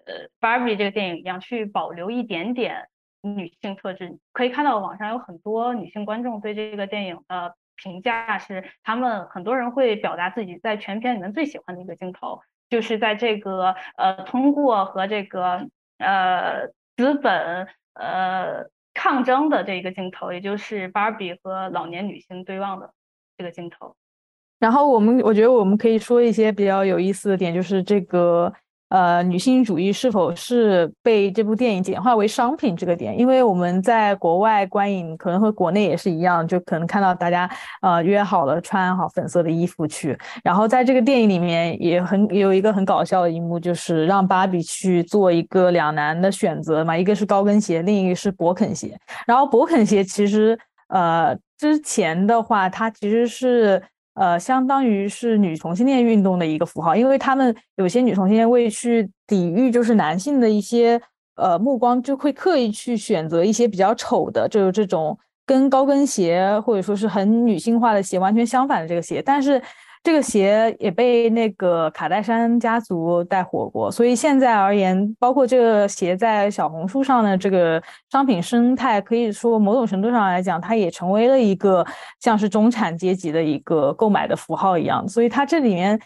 [0.09, 2.87] 呃，Barbie 这个电影一样，去保留一点点
[3.21, 12.41] 女性特质，可以看到网上有很多女性观众对这个电影的评价是，他们很多人会表达自己在全片里面最喜欢的一个镜头，
[12.71, 15.67] 就是在这个呃通过和这个
[15.99, 18.65] 呃资本呃
[18.95, 22.93] 抗争的这个镜头，也就是 Barbie 和老年女性对望的
[23.37, 23.95] 这个镜头。
[24.57, 28.51] 然后我们我觉得我们可以说一些比较有意思的点，就是这个。
[28.89, 33.17] 呃，女性主义是否是被这部电影简化为商品这个点？
[33.17, 37.49] 因为我们在国外观影，可能和国内也是一样，就可能看到大家
[37.81, 48.99] 呃约好了穿好粉色的衣服去，然后在这个电影里面也很有一个很搞笑的一幕，就是让芭比去做一个两难的选择嘛，一个是高跟鞋，另一个是勃肯鞋。
[49.27, 50.57] 然后勃肯鞋其实
[50.87, 53.81] 呃之前的话，它其实是。
[54.15, 61.01] 呃，相当于是女同性恋运动的一个符号，因为他们有些女同性恋为去抵御就是男性的一些
[61.35, 69.61] 呃目光，就会刻意去选择一些比较丑的，就是这种跟高跟鞋或者说是很女性化的鞋完全相反的这个鞋，但是。
[70.01, 81.85] 这个鞋也被那个卡戴珊家族带火过，所以现在而言，包括这个鞋在小红书上的这个商品生态，可以说某种程度上来讲，它也成为了一个
[82.21, 85.05] 像是中产阶级的一个购买的符号一样。
[85.05, 85.99] 所以它这里面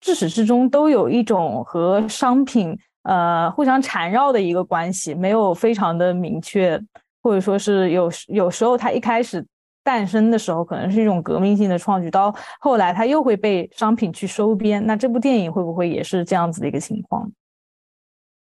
[0.00, 6.80] 至始至终都有一种和商品呃互相缠绕的一个关系，没有非常的明确，
[7.20, 9.44] 或者说是有有时候它一开始。
[9.90, 14.86] 诞生的时候可能是一种革命性的创举，到后来它又会被商品去收编。
[14.86, 17.28] 那这部电影会不会也是这样子的一个情况？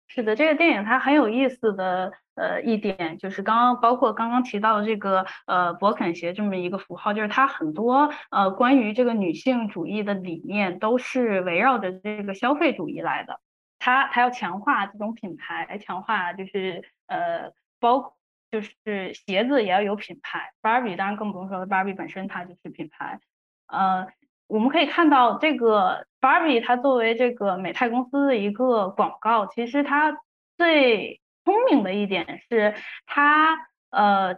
[0.08, 13.40] 是的，这个电影它很有意思的呃一点就是刚刚包括刚刚提到的这个呃勃肯鞋这么一个符号，就是它很多呃关于这个女性主义的理念都是围绕着这个消费主义来的。
[13.80, 17.50] 它它要强化这种品牌，强化就是呃
[17.80, 18.14] 包。
[18.54, 23.20] 就是鞋子也要有品牌，Barbie 当然更不用说了，Barbie 本身它就是品牌。
[23.66, 24.06] 呃，
[24.46, 30.20] 我们可以看到这个 Barbie 它作为这个美泰公司的一个广告，其实它
[30.56, 32.76] 最聪明的一点是
[33.08, 33.58] 它
[33.90, 34.36] 呃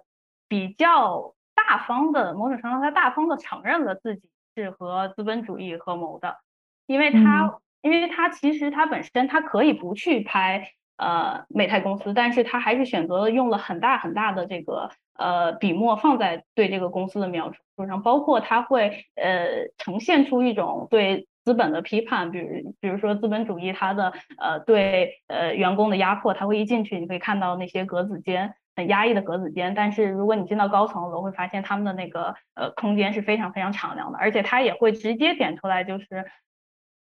[0.48, 6.38] 比较大方的，某种程度上它大方的承认了自己是和资本主义合谋的，
[6.86, 10.72] 因为它因为它其实它本身它可以不去拍。
[10.98, 36.26] 呃，美泰公司，但是他还是选择了用了很大很大的这个呃笔墨放在对这个公司的描述上，包括他会呃呈现出一种对资本的批判，比如比如说资本主义它的呃对呃员工的压迫，他会一进去你可以看到那些格子间很压抑的格子间，但是如果你进到高层楼会发现他们的那个呃空间是非常非常敞亮的，而且他也会直接点出来就是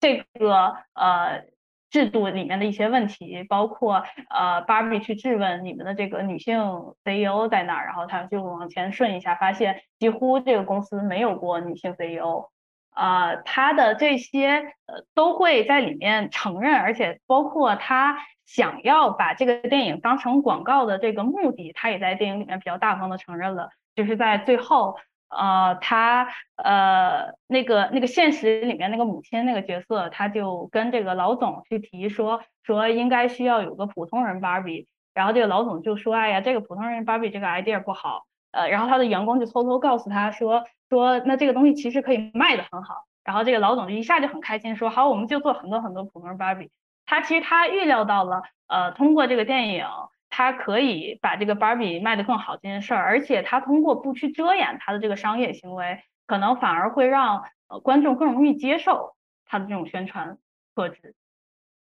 [0.01, 1.45] 这个呃。
[1.89, 6.59] 制度里面的一些问题，包括呃，Barbie 去质问你们的这个女性
[7.03, 12.49] CEO 在哪儿，然后他就往前顺一下，发现几乎这个公司没有过女性 CEO，
[12.91, 14.49] 啊，他的这些
[14.85, 24.95] 呃都会在里面承认，而且包括他想要把这个电影当成广告的这个目的，他也在电影里面比较大方的承认了，就是在最后，
[25.29, 43.05] 呃，他呃那个那个现实里面那个母亲那个角色，他就跟这个老总去提说说应该需要有个普通人芭比，然后这个老总就说，哎呀，这个普通人芭比这个 idea 不好，呃，然后他的员工就偷偷告诉他说说那这个东西其实可以卖的很好。
[43.23, 46.71] 然后这个老总就一下就很开心，说好，我们就做很多很多普通人芭比。
[47.05, 49.85] 他其实他预料到了，呃，通过这个电影，
[50.29, 59.15] 他可以把这个芭比卖得更好这件事儿，而且他通过不去遮掩他的这个商业行为，可能反而会让呃观众更容易接受
[59.45, 60.37] 他的这种宣传
[60.75, 61.15] 特质。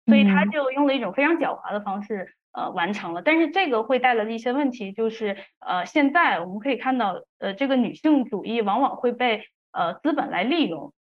[0.06, 3.22] 所以他就用了一种非常狡猾的方式，呃，完成了。
[3.22, 10.92] 但是这个会带来的一些问题就是，呃，现在我们可以看到，呃，这个女性主义往往会被呃资本来利用。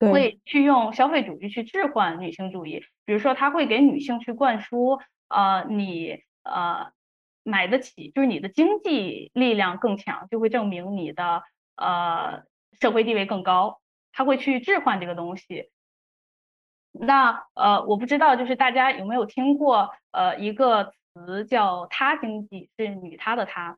[0.00, 6.90] 会去用消费主义去置换女性主义，比如说他会给女性去灌输，呃，你呃
[7.42, 11.42] 买得起，就是你的经济力量更强，就会证明你的
[11.76, 12.42] 呃
[12.80, 13.80] 社会地位更高，
[14.12, 15.70] 他会去置换这个东西。
[16.92, 23.76] 那呃，我不知道，就是大家有没有听过呃一个词叫“他经济”，是女他的他。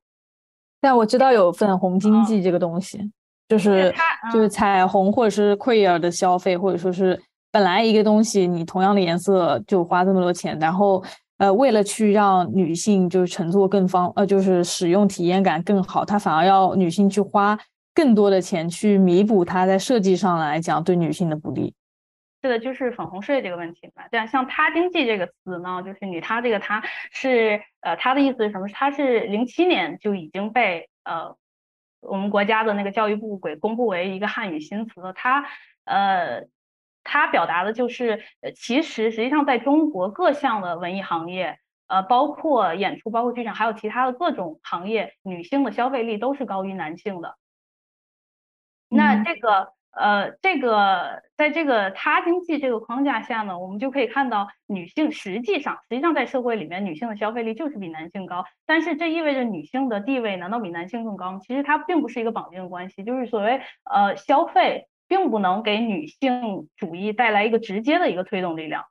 [0.80, 3.10] 但我知道有粉红经济这个东西。
[3.48, 3.92] 就是
[4.32, 7.20] 就是彩虹或者是 queer 的消费，或者说是
[7.50, 11.04] 本来一个东西你同样的颜色就花这么多钱，然后
[11.40, 17.58] 呃为了去让女性就是乘坐更方呃就是使用体验感更好，它反而要女性去花
[17.94, 21.74] 更多的钱去弥补它在设计上来讲对女性的不利。
[22.42, 24.06] 是的，就是粉红税这个问题嘛。
[24.10, 28.68] 对啊，像他经济这个词呢，就是你他这个他是呃他的意思是什么？
[28.68, 31.36] 他是零七年就已经被呃。
[32.02, 35.44] 我们国家的那个教育部给公布为一个汉语新词，它
[35.84, 36.46] 呃，
[37.04, 47.36] 它表达的就是，呃其实实际上在中国各项的文艺行业，呃，包括演出、包括剧场，还有其他的各种行业，女性的消费力都是高于男性的。
[48.88, 49.72] 那这个。
[49.92, 58.44] 呃，这个在这个他经济这个框架下呢，我们就可以看到女性实际上，实际上在社会里面，女性的消费力就是比男性高。
[58.66, 61.40] 但是这意味着女性的地位难道比男性更高？
[61.40, 68.84] 其实它并不是一个绑定的关系，就是所谓呃消费并不能给女性主义带来一个直接的一个推动力量。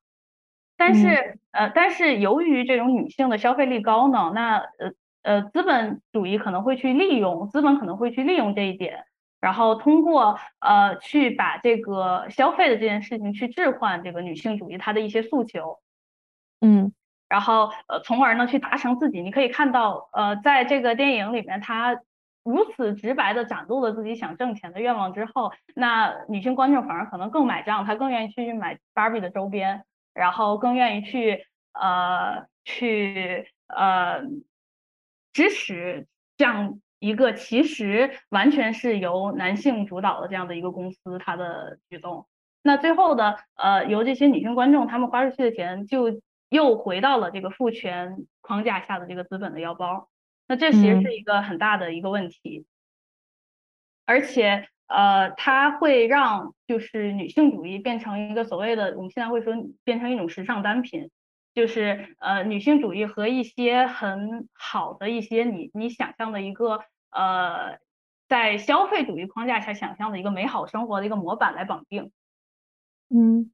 [0.75, 4.91] 但是呃，但是由于这种女性的消费力高呢，那呃
[5.23, 9.05] 呃资本主义可能会去利用，资本可能会去利用这一点。
[9.39, 15.79] 然后通过呃去把这个消费的这件事情去置换这个女性主义它的一些诉求，
[16.59, 16.91] 嗯，
[17.29, 19.21] 然后呃从而呢去达成自己。
[19.21, 22.01] 你可以看到呃在这个电影里面，他
[22.43, 29.83] 如此直白的展露了自己想挣钱的愿望之后，那女性观众反而可能更买账，她更愿意去买芭比的周边，
[30.13, 34.21] 然后更愿意去呃去呃
[35.33, 36.07] 支持
[36.37, 36.79] 这样。
[37.01, 42.27] 一个其实完全是由男性主导的这样的一个公司，它的举动，
[42.61, 50.09] 那最后的呃，由这些女性观众他们花出去的钱，就又回到了这个父权框架下的这个资本的腰包，
[50.49, 52.65] 那这其实是一个很大的一个问题，
[54.05, 59.53] 而且呃，它会让就是女性主义变成一个所谓的我们现在会说
[59.85, 61.09] 变成一种时尚单品。
[61.51, 67.79] 就是呃，女性主义和一些很好的一些你你想象的一个呃，
[68.27, 72.11] 在消费主义框架下想象的一个美好生活的一个模板来绑定。
[73.09, 73.51] 嗯，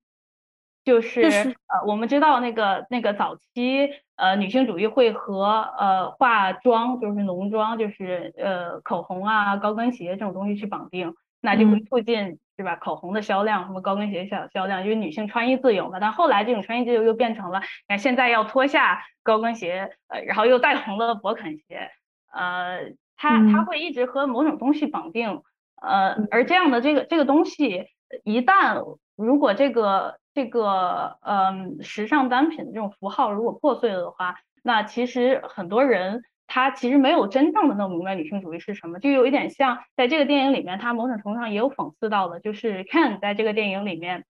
[0.85, 5.43] 就是呃，我们知道那个那个早期呃，女性主义会和
[5.77, 12.39] 呃化妆，就是浓妆，就是呃口红啊、高跟鞋这种东西去绑定，那就会促进。
[12.57, 12.77] 是吧？
[12.77, 15.99] 口红的销量，什么高跟鞋销销量，因为女性穿衣自由嘛。
[15.99, 21.91] 但后来这种穿衣自由又变成了，看，现在要脱下高跟鞋，呃，然后又带红了勃肯鞋，
[22.31, 25.41] 呃，它它会一直和某种东西绑定，
[25.81, 27.87] 呃，而这样的这个这个东西，
[28.23, 36.21] 一旦如果这个这个嗯时尚单品的这种符号如果破碎了的话，那其实很多人。
[36.47, 44.25] 他其实没有真正的弄明白女性主义是什么，就有一点像在这个电影里面，他某种程度上也有讽刺到的，就是 Ken 在这个电影里面，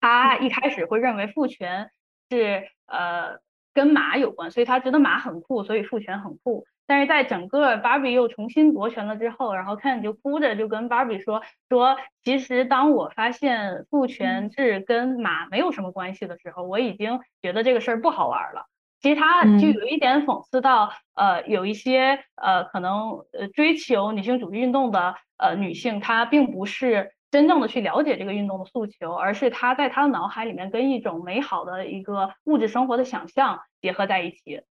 [0.00, 1.90] 他一开始会认为父权
[2.30, 3.40] 是呃
[3.74, 6.64] 跟马有关，所以他觉得马很酷，所以父权很酷。
[6.86, 18.66] 但是在整个 Barbie 又重新夺权了之后，然后 Ken 就哭着就跟 Barbie 说说，其实当我发现父权制跟马没有什么关系的时候，我已经觉得这个事儿不好玩了。
[18.98, 34.62] 其实他就有一点讽刺到，呃，有一些呃可能呃追求女性主义运动的呃女性，她并不是真正的去了解这个运动的诉求，而是她在她的脑海里面跟一种美好的一个物质生活的想象结合在一起。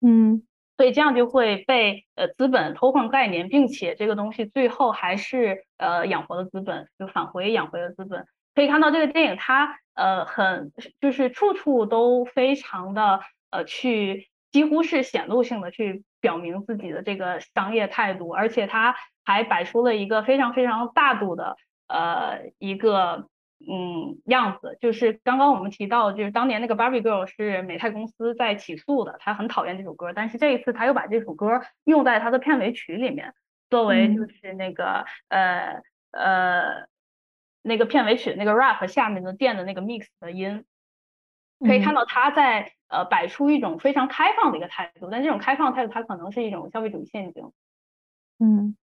[0.00, 0.42] 嗯，
[0.76, 8.26] 所以这样就会被呃资本偷换概念，并且这个东西最后还是呃养活了资本，就返回养回了资本。
[8.54, 13.20] 可以看到这个电影它呃很就是处处都非常的
[13.50, 21.56] 呃去几乎是显露性的去表明自己的这个商业态度，而且它还摆出了一个非常非常大度的
[21.88, 23.28] 呃一个。
[23.66, 33.34] 嗯，样子就是刚刚我们提到，就是当年那个 Barbie Girl 是美泰公司在起诉的，他很讨厌这首歌，但是这一次他又把这首歌用在他的片尾曲里面，
[33.70, 36.86] 作为就是那个呃呃
[37.62, 40.64] 那个片尾曲那个 rap 下面的垫的那个 mix 的音，
[41.60, 47.50] 可以看到他在呃摆出一种非常开放的一个态度，但这种开放态度它可能是一种消费主义陷阱。
[48.38, 48.76] 嗯。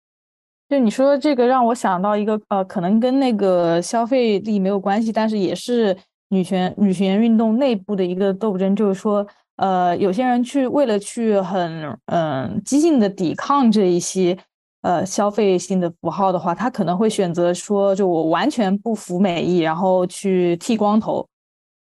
[0.70, 5.96] 就你说这个让我想到一个呃，可能跟那个消费力没有关系，但是也是
[6.28, 9.26] 女权女权运动内部的一个斗争，就是说
[9.56, 14.38] 呃，有些人去为了去很嗯激进的抵抗这一些
[14.82, 21.26] 呃消费性的符号的话，他可能会选择说，就我完全不服美意，然后去剃光头，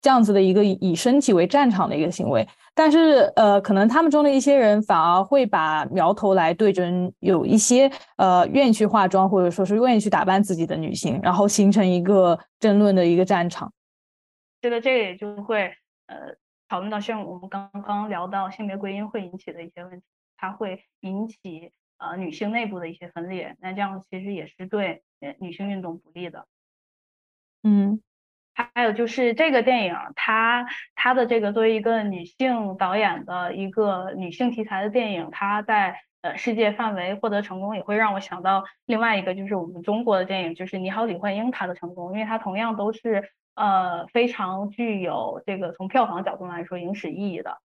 [0.01, 2.47] 这样子的一个以身体为战场的一个行为。
[2.79, 13.73] 但是，呃，可能他们中的一些人反而会把苗头来对准有一些呃愿意去化妆或者说是愿意去打扮自己的女性，然后形成一个争论的一个战场。
[14.61, 15.73] 觉得这个也就会
[16.09, 16.37] 呃
[16.69, 20.05] 讨论到像我们刚刚聊到性别归因会引起的一些问题，
[20.37, 25.03] 它会引起呃女性内部的一些分裂，那这样其实也是对
[25.39, 26.47] 女性运动不利的。
[27.63, 28.03] 嗯。
[28.57, 47.59] 还有就是这个电影，它它的这个作为一个女性导演的一个女性题材的电影，它在呃世界范围获得成功，也会让我想到另外一个，就是我们中国的电影，就是《你好，李焕英》它的成功，因为它同样都是呃非常具有这个从票房角度来说影史意义的。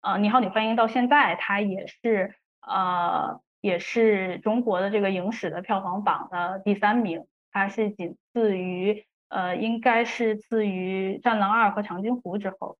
[0.00, 2.34] 呃，《你好，李焕英》到现在它也是
[2.66, 9.04] 呃也是中国的这个影史的票房榜的第三名，它是仅次于。
[9.28, 12.76] 呃，应该是自于《战狼二》和《长津湖》之后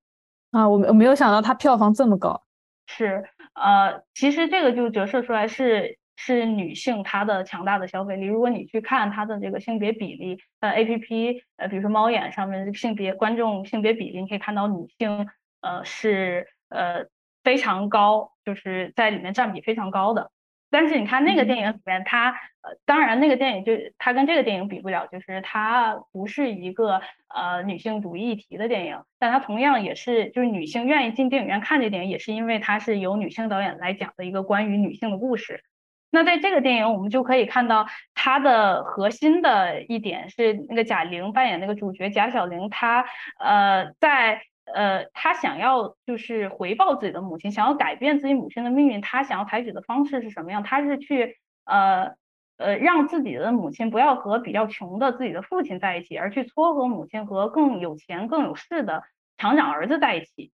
[0.51, 2.43] 啊，我我没有想到它票房这么高。
[2.87, 3.23] 是，
[3.53, 8.25] 呃，其实这个就折射出来是是女性她的强大的消费力。
[8.25, 15.29] 如果你去看她的这个性别比例，呃，A P P，呃，比如说猫眼上面性别观众性别比例，你可以看到女性
[15.61, 17.05] 呃是呃
[17.43, 20.31] 非常高，就是在里面占比非常高的。
[20.71, 22.31] 但是你看那个电影里面，它
[22.61, 35.63] 呃，当然那个电影就它跟这个电影比不了，就是它不是一个呃女性主义议题的电影，但它同样也是就是女性愿意进电影院看这电影，也是因为它是由女性导演来讲的一个关于女性的故事。
[36.11, 43.05] 那在这个电影，我们就可以看到它的核心的一点是那个贾玲扮演那个主角贾小玲，她
[43.39, 44.43] 呃在。
[44.73, 49.01] 呃，他想要就是回报自己的母亲，想要改变自己母亲的命运。
[49.01, 50.63] 他想要采取的方式是什么样？
[50.63, 52.15] 他是去呃
[52.57, 59.03] 呃让自己的母亲不要和比较穷的自己的父亲在一起，而去撮合母亲和更有钱更有势的
[59.37, 60.51] 厂长儿子在一起。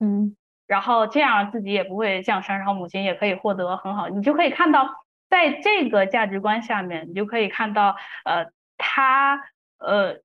[0.00, 4.08] 嗯，然后这样自己也不会降生，然后母亲也可以获得很好。
[4.08, 4.88] 你就可以看到，
[5.28, 8.46] 在这个价值观下面，你就可以看到呃
[8.78, 9.42] 他
[9.78, 10.20] 呃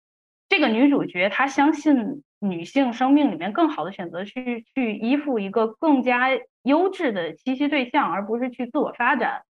[0.48, 2.24] 这个女主角她相信。
[2.40, 6.30] 女性生命里面更好的选择，去去依附一个更加
[6.64, 9.42] 优质的栖息对象，而不是去自我发展。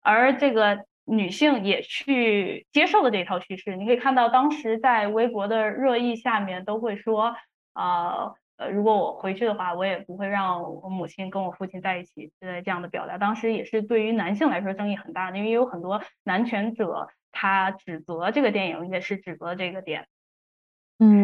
[0.00, 3.76] 而这个女性也去接受了这一套叙事。
[3.76, 7.34] 你可以看到，当时在微博的热议下面都会说，
[7.72, 12.30] 啊呃，如果我回去的话，我也不会让我母亲跟我父亲在一起。
[12.40, 20.06] 呃，这样的表达，当时也是对于男性来说争议很大的，因为有很多男权者他指责这个电影，也是指责这个点。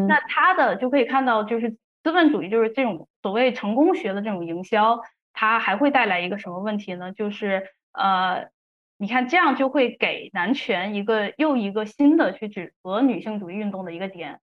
[0.07, 1.70] 那他的就可以看到，就是
[2.02, 5.01] 资本主义，就是这种所谓成功学的这种营销，
[5.32, 7.12] 它还会带来一个什么问题呢？
[7.12, 8.48] 就是呃，
[8.97, 14.40] 你看这样就会给男权一个又一个新的去指责女性主义运动的一个点，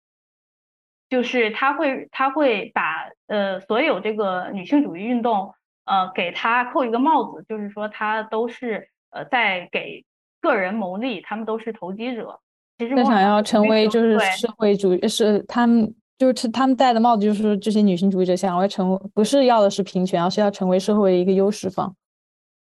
[1.09, 5.55] 就是他会他会把呃所有这个女性主义运动
[5.85, 10.05] 呃给他扣一个帽子，就是说他都是呃在给
[10.41, 12.41] 个人谋利，他们都是投机者。
[12.89, 21.95] 他想要成为就是社会主义，是他们就是他们戴的帽子，就是这些女性主义者想要成为，不是要的是平权，而是要成为社会的一个优势方。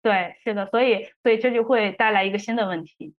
[0.03, 3.15] 对，是的，所以所以这就会带来一个新的问题，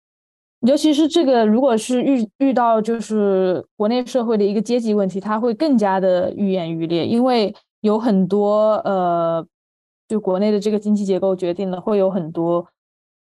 [0.61, 9.47] 尤其是这个，如果是遇遇到就是国内社会的一个阶级问题，它会更加的愈演愈烈，因为有很多呃，
[10.09, 12.67] 就国内的这个经济结构决定了会有很多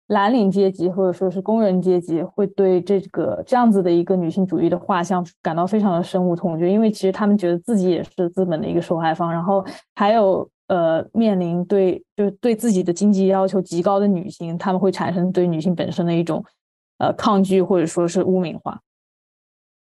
[0.07, 9.65] 蓝领阶级或者说是工人阶级会对这个这样子的一个女性主义的画像感到非常的深恶痛绝，因为其实他们觉得自己也是资本的一个受害方，然后
[9.95, 16.43] 还有呃面临对就是对自己的经济要求极高的女性，他们会产生对女性本身的一种
[16.99, 18.79] 呃抗拒或者说是污名化。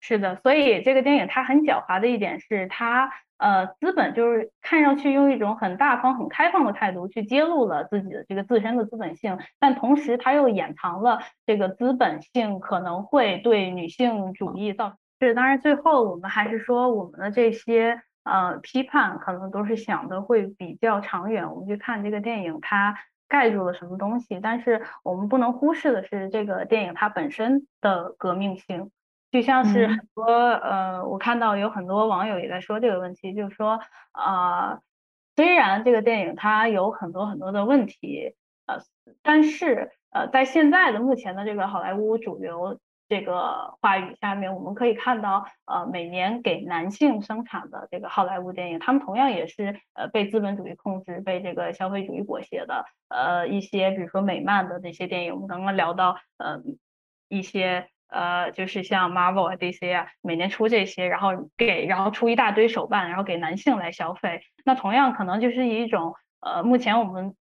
[0.01, 3.09] 是的，所以这个电影它很狡猾的一点是它。
[3.41, 15.33] 呃，资本就是看上去用一种很大方、很开放的态度去揭露了自己的这个自身的资本性，但同时他又掩藏了这个资本性可能会对女性主义造成。
[15.33, 21.51] 当然最后我们还是说，我们的这些呃批判可能都是想的会比较长远。
[21.51, 22.95] 我们去看这个电影，它
[23.27, 28.91] 盖住了什么东西，但是我们不能忽视的是这个电影它本身的革命性。
[29.31, 33.79] 就像是很多呃，我看到有很多网友也在说这个问题，就是说
[34.11, 34.81] 啊，
[35.37, 38.35] 虽然这个电影它有很多很多的问题，
[38.65, 38.79] 呃，
[39.23, 42.77] 但是呃，在现在的目前的这个好莱坞主流
[43.07, 56.61] 这个话语下面，我们可以看到，呃，每年给男性生产的这个好莱坞电影，他们同样也是呃被资本主义控制、被这个消费主义裹挟的，呃，一些比如说美漫的那些电影，我们刚刚聊到，呃，
[57.29, 57.87] 一些。
[58.11, 64.41] 呃，就是像 Marvel 啊、DC 啊，每年出这些，然后给，然后出一大堆手办，然后给男性来消费。
[64.65, 67.35] 那同样可能就是一种，呃，目前我们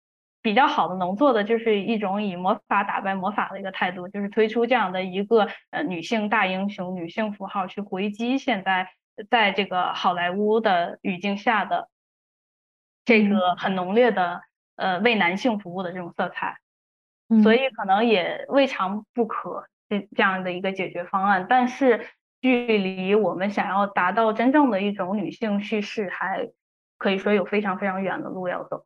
[0.44, 8.90] 比较好的能做的，就是一种以魔法打败魔法的一个态度，就是推出这样的一个呃女性大英雄、女性符号，去回击现在
[9.30, 11.90] 在这个好莱坞的语境下的
[13.06, 14.44] 这个很浓烈的
[14.76, 16.58] 呃为男性服务的这种色彩。
[17.44, 19.68] 所以可能也未尝不可。
[19.90, 22.06] 这这样的一个解决方案，但是
[22.42, 26.48] 距离我们想要达到真正的一种女性叙事，还
[26.98, 28.86] 可以说有非常非常远的路要走。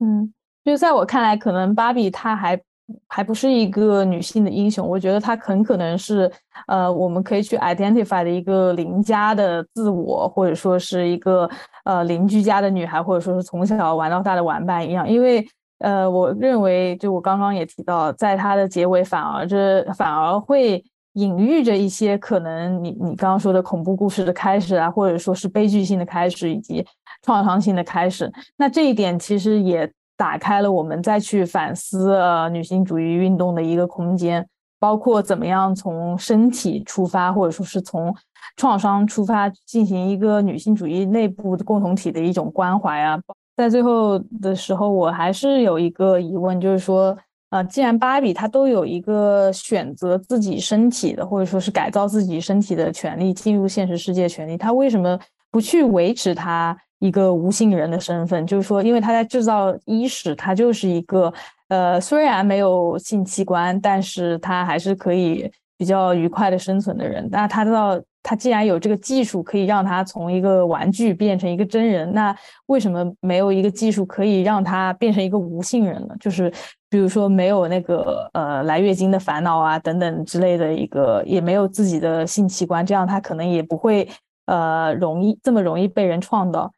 [0.00, 0.32] 嗯，
[0.64, 2.60] 就在我看来，可能芭比她还
[3.06, 6.32] 还不是一个女性的英雄，我觉得她很可能是
[6.66, 11.48] 呃，我们可以去 identify 的一个邻家的自我，或者说是一个
[11.84, 15.46] 呃邻居家的女孩，或者说是从小玩到大的玩伴一样，因为。
[15.82, 20.82] 呃，我认为，就我刚刚也提到，在它的结尾，反而这反而会
[21.14, 26.86] 隐喻着一些可能，你你刚刚说的恐怖故事的开始啊，或者说是悲剧性的开始，以及
[27.22, 28.32] 创伤性的开始。
[28.56, 34.46] 那这一点其实也打开了我们再去反思呃女性主义运动的一个空间，
[34.78, 38.14] 包括怎么样从身体出发，或者说是从
[38.56, 43.18] 创伤出发，进行一个女性主义内部共同体的一种关怀啊。
[43.62, 47.16] 在最后的时候，我还是有一个疑问，就是说，
[47.50, 55.16] 呃，既然芭比她都有一个选择自己身体的，或者说是改造自己身体的权利，进入现实世界权利，她为什么
[55.52, 58.44] 不去维持她一个无性人的身份？
[58.44, 61.32] 就是说，因为她在制造伊始，她就是一个，
[61.68, 65.48] 呃，虽然没有性器官，但是她还是可以
[65.82, 67.28] 比较愉快的生存的人。
[67.32, 72.32] 那她到他既然有这个技术可以让他从一个玩具变成一个真人，那
[72.66, 76.14] 为什么没有一个技术可以让他变成一个无性人呢？
[76.20, 76.48] 就是
[76.88, 84.08] 比如说没有那个呃来月经的烦恼啊等等之类的一个，也没有自己的性器官，这样他可能也不会
[84.46, 86.70] 呃容易这么容易被人创造。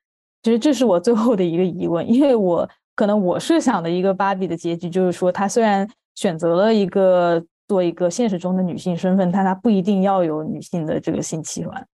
[0.43, 2.67] 其实这是我最后的一个疑问，因为我
[2.97, 7.45] 可能我设想的一个芭比的结局就是说，他虽然选择了一个。
[7.67, 11.87] 做一个现实中的女性身份，但她不一定要有女性的这个性器官，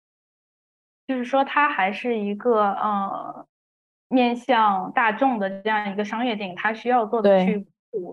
[1.06, 3.47] 就是说，它还是一个呃
[4.09, 7.66] 面向大众的这样一个商业电影，它需要做的去。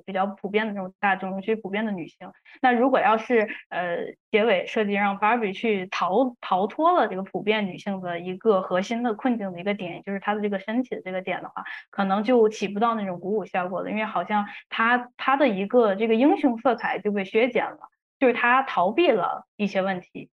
[0.05, 2.31] 比较普遍的这种大众，尤其普遍的女性。
[2.61, 17.79] 那如果要是呃结尾设计让芭比去逃逃脱了这个普遍女性的一个核心的困境的一个点，就是她的这个身体的这个点的话，可能就起不到那种鼓舞效果了，因为好像她她的一个这个英雄色彩就被削减了，
[18.19, 20.29] 就是她逃避了一些问题。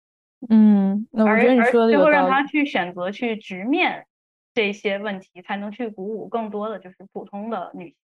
[0.50, 4.06] 嗯，那我觉得你说的最后让她去选择去直面
[4.54, 7.98] 这些问题，才能去鼓舞更多的就是普通的女性。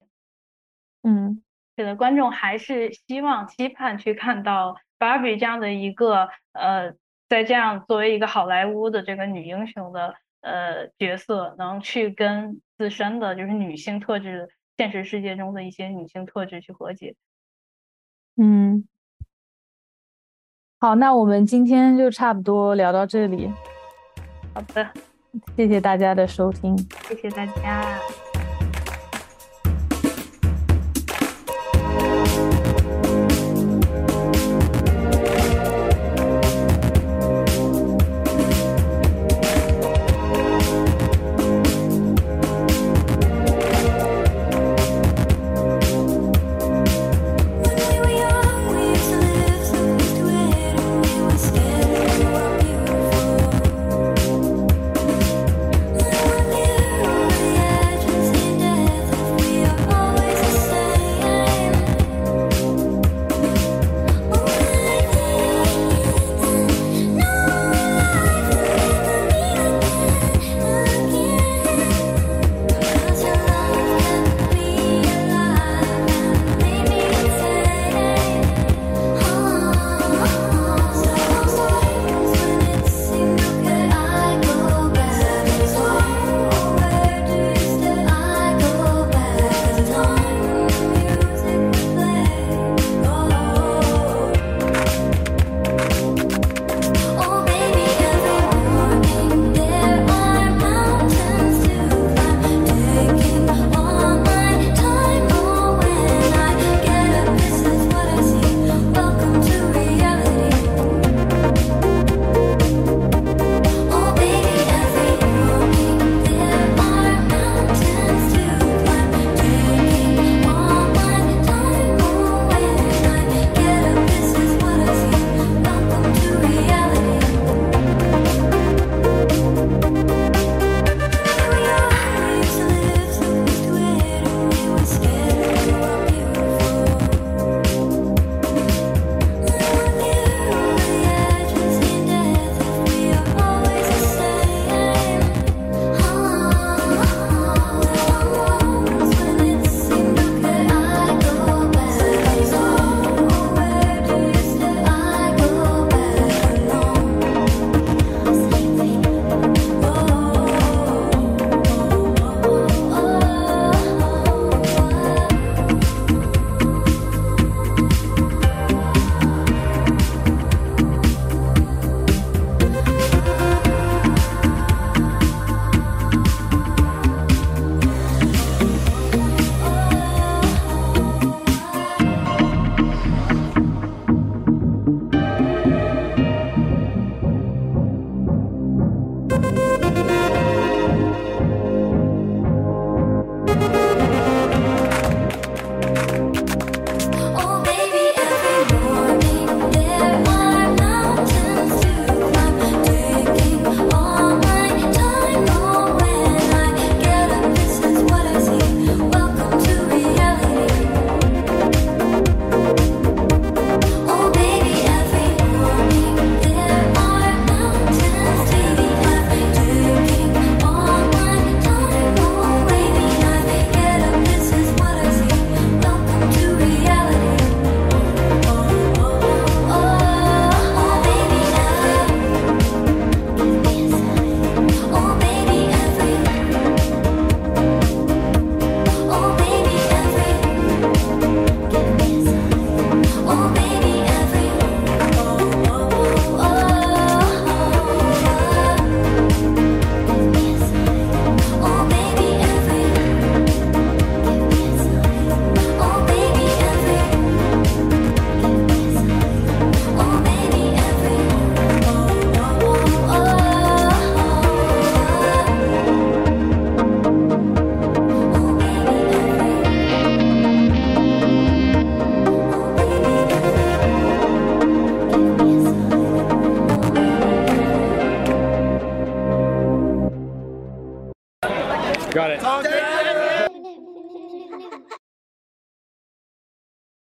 [1.09, 1.41] 嗯，
[1.77, 6.91] 是的，观众还是希望、期盼去看到芭比这样的一个呃，
[7.29, 17.15] 在这样作为一个好莱坞的这个女英雄的呃角色，能去跟自身的就是女性特质、现实世界中的一些女性特质去和解。
[18.35, 18.85] 嗯，
[20.77, 23.49] 好，那我们今天就差不多聊到这里。
[24.53, 24.91] 好的，
[25.55, 26.77] 谢谢大家的收听，
[27.07, 27.97] 谢谢大家。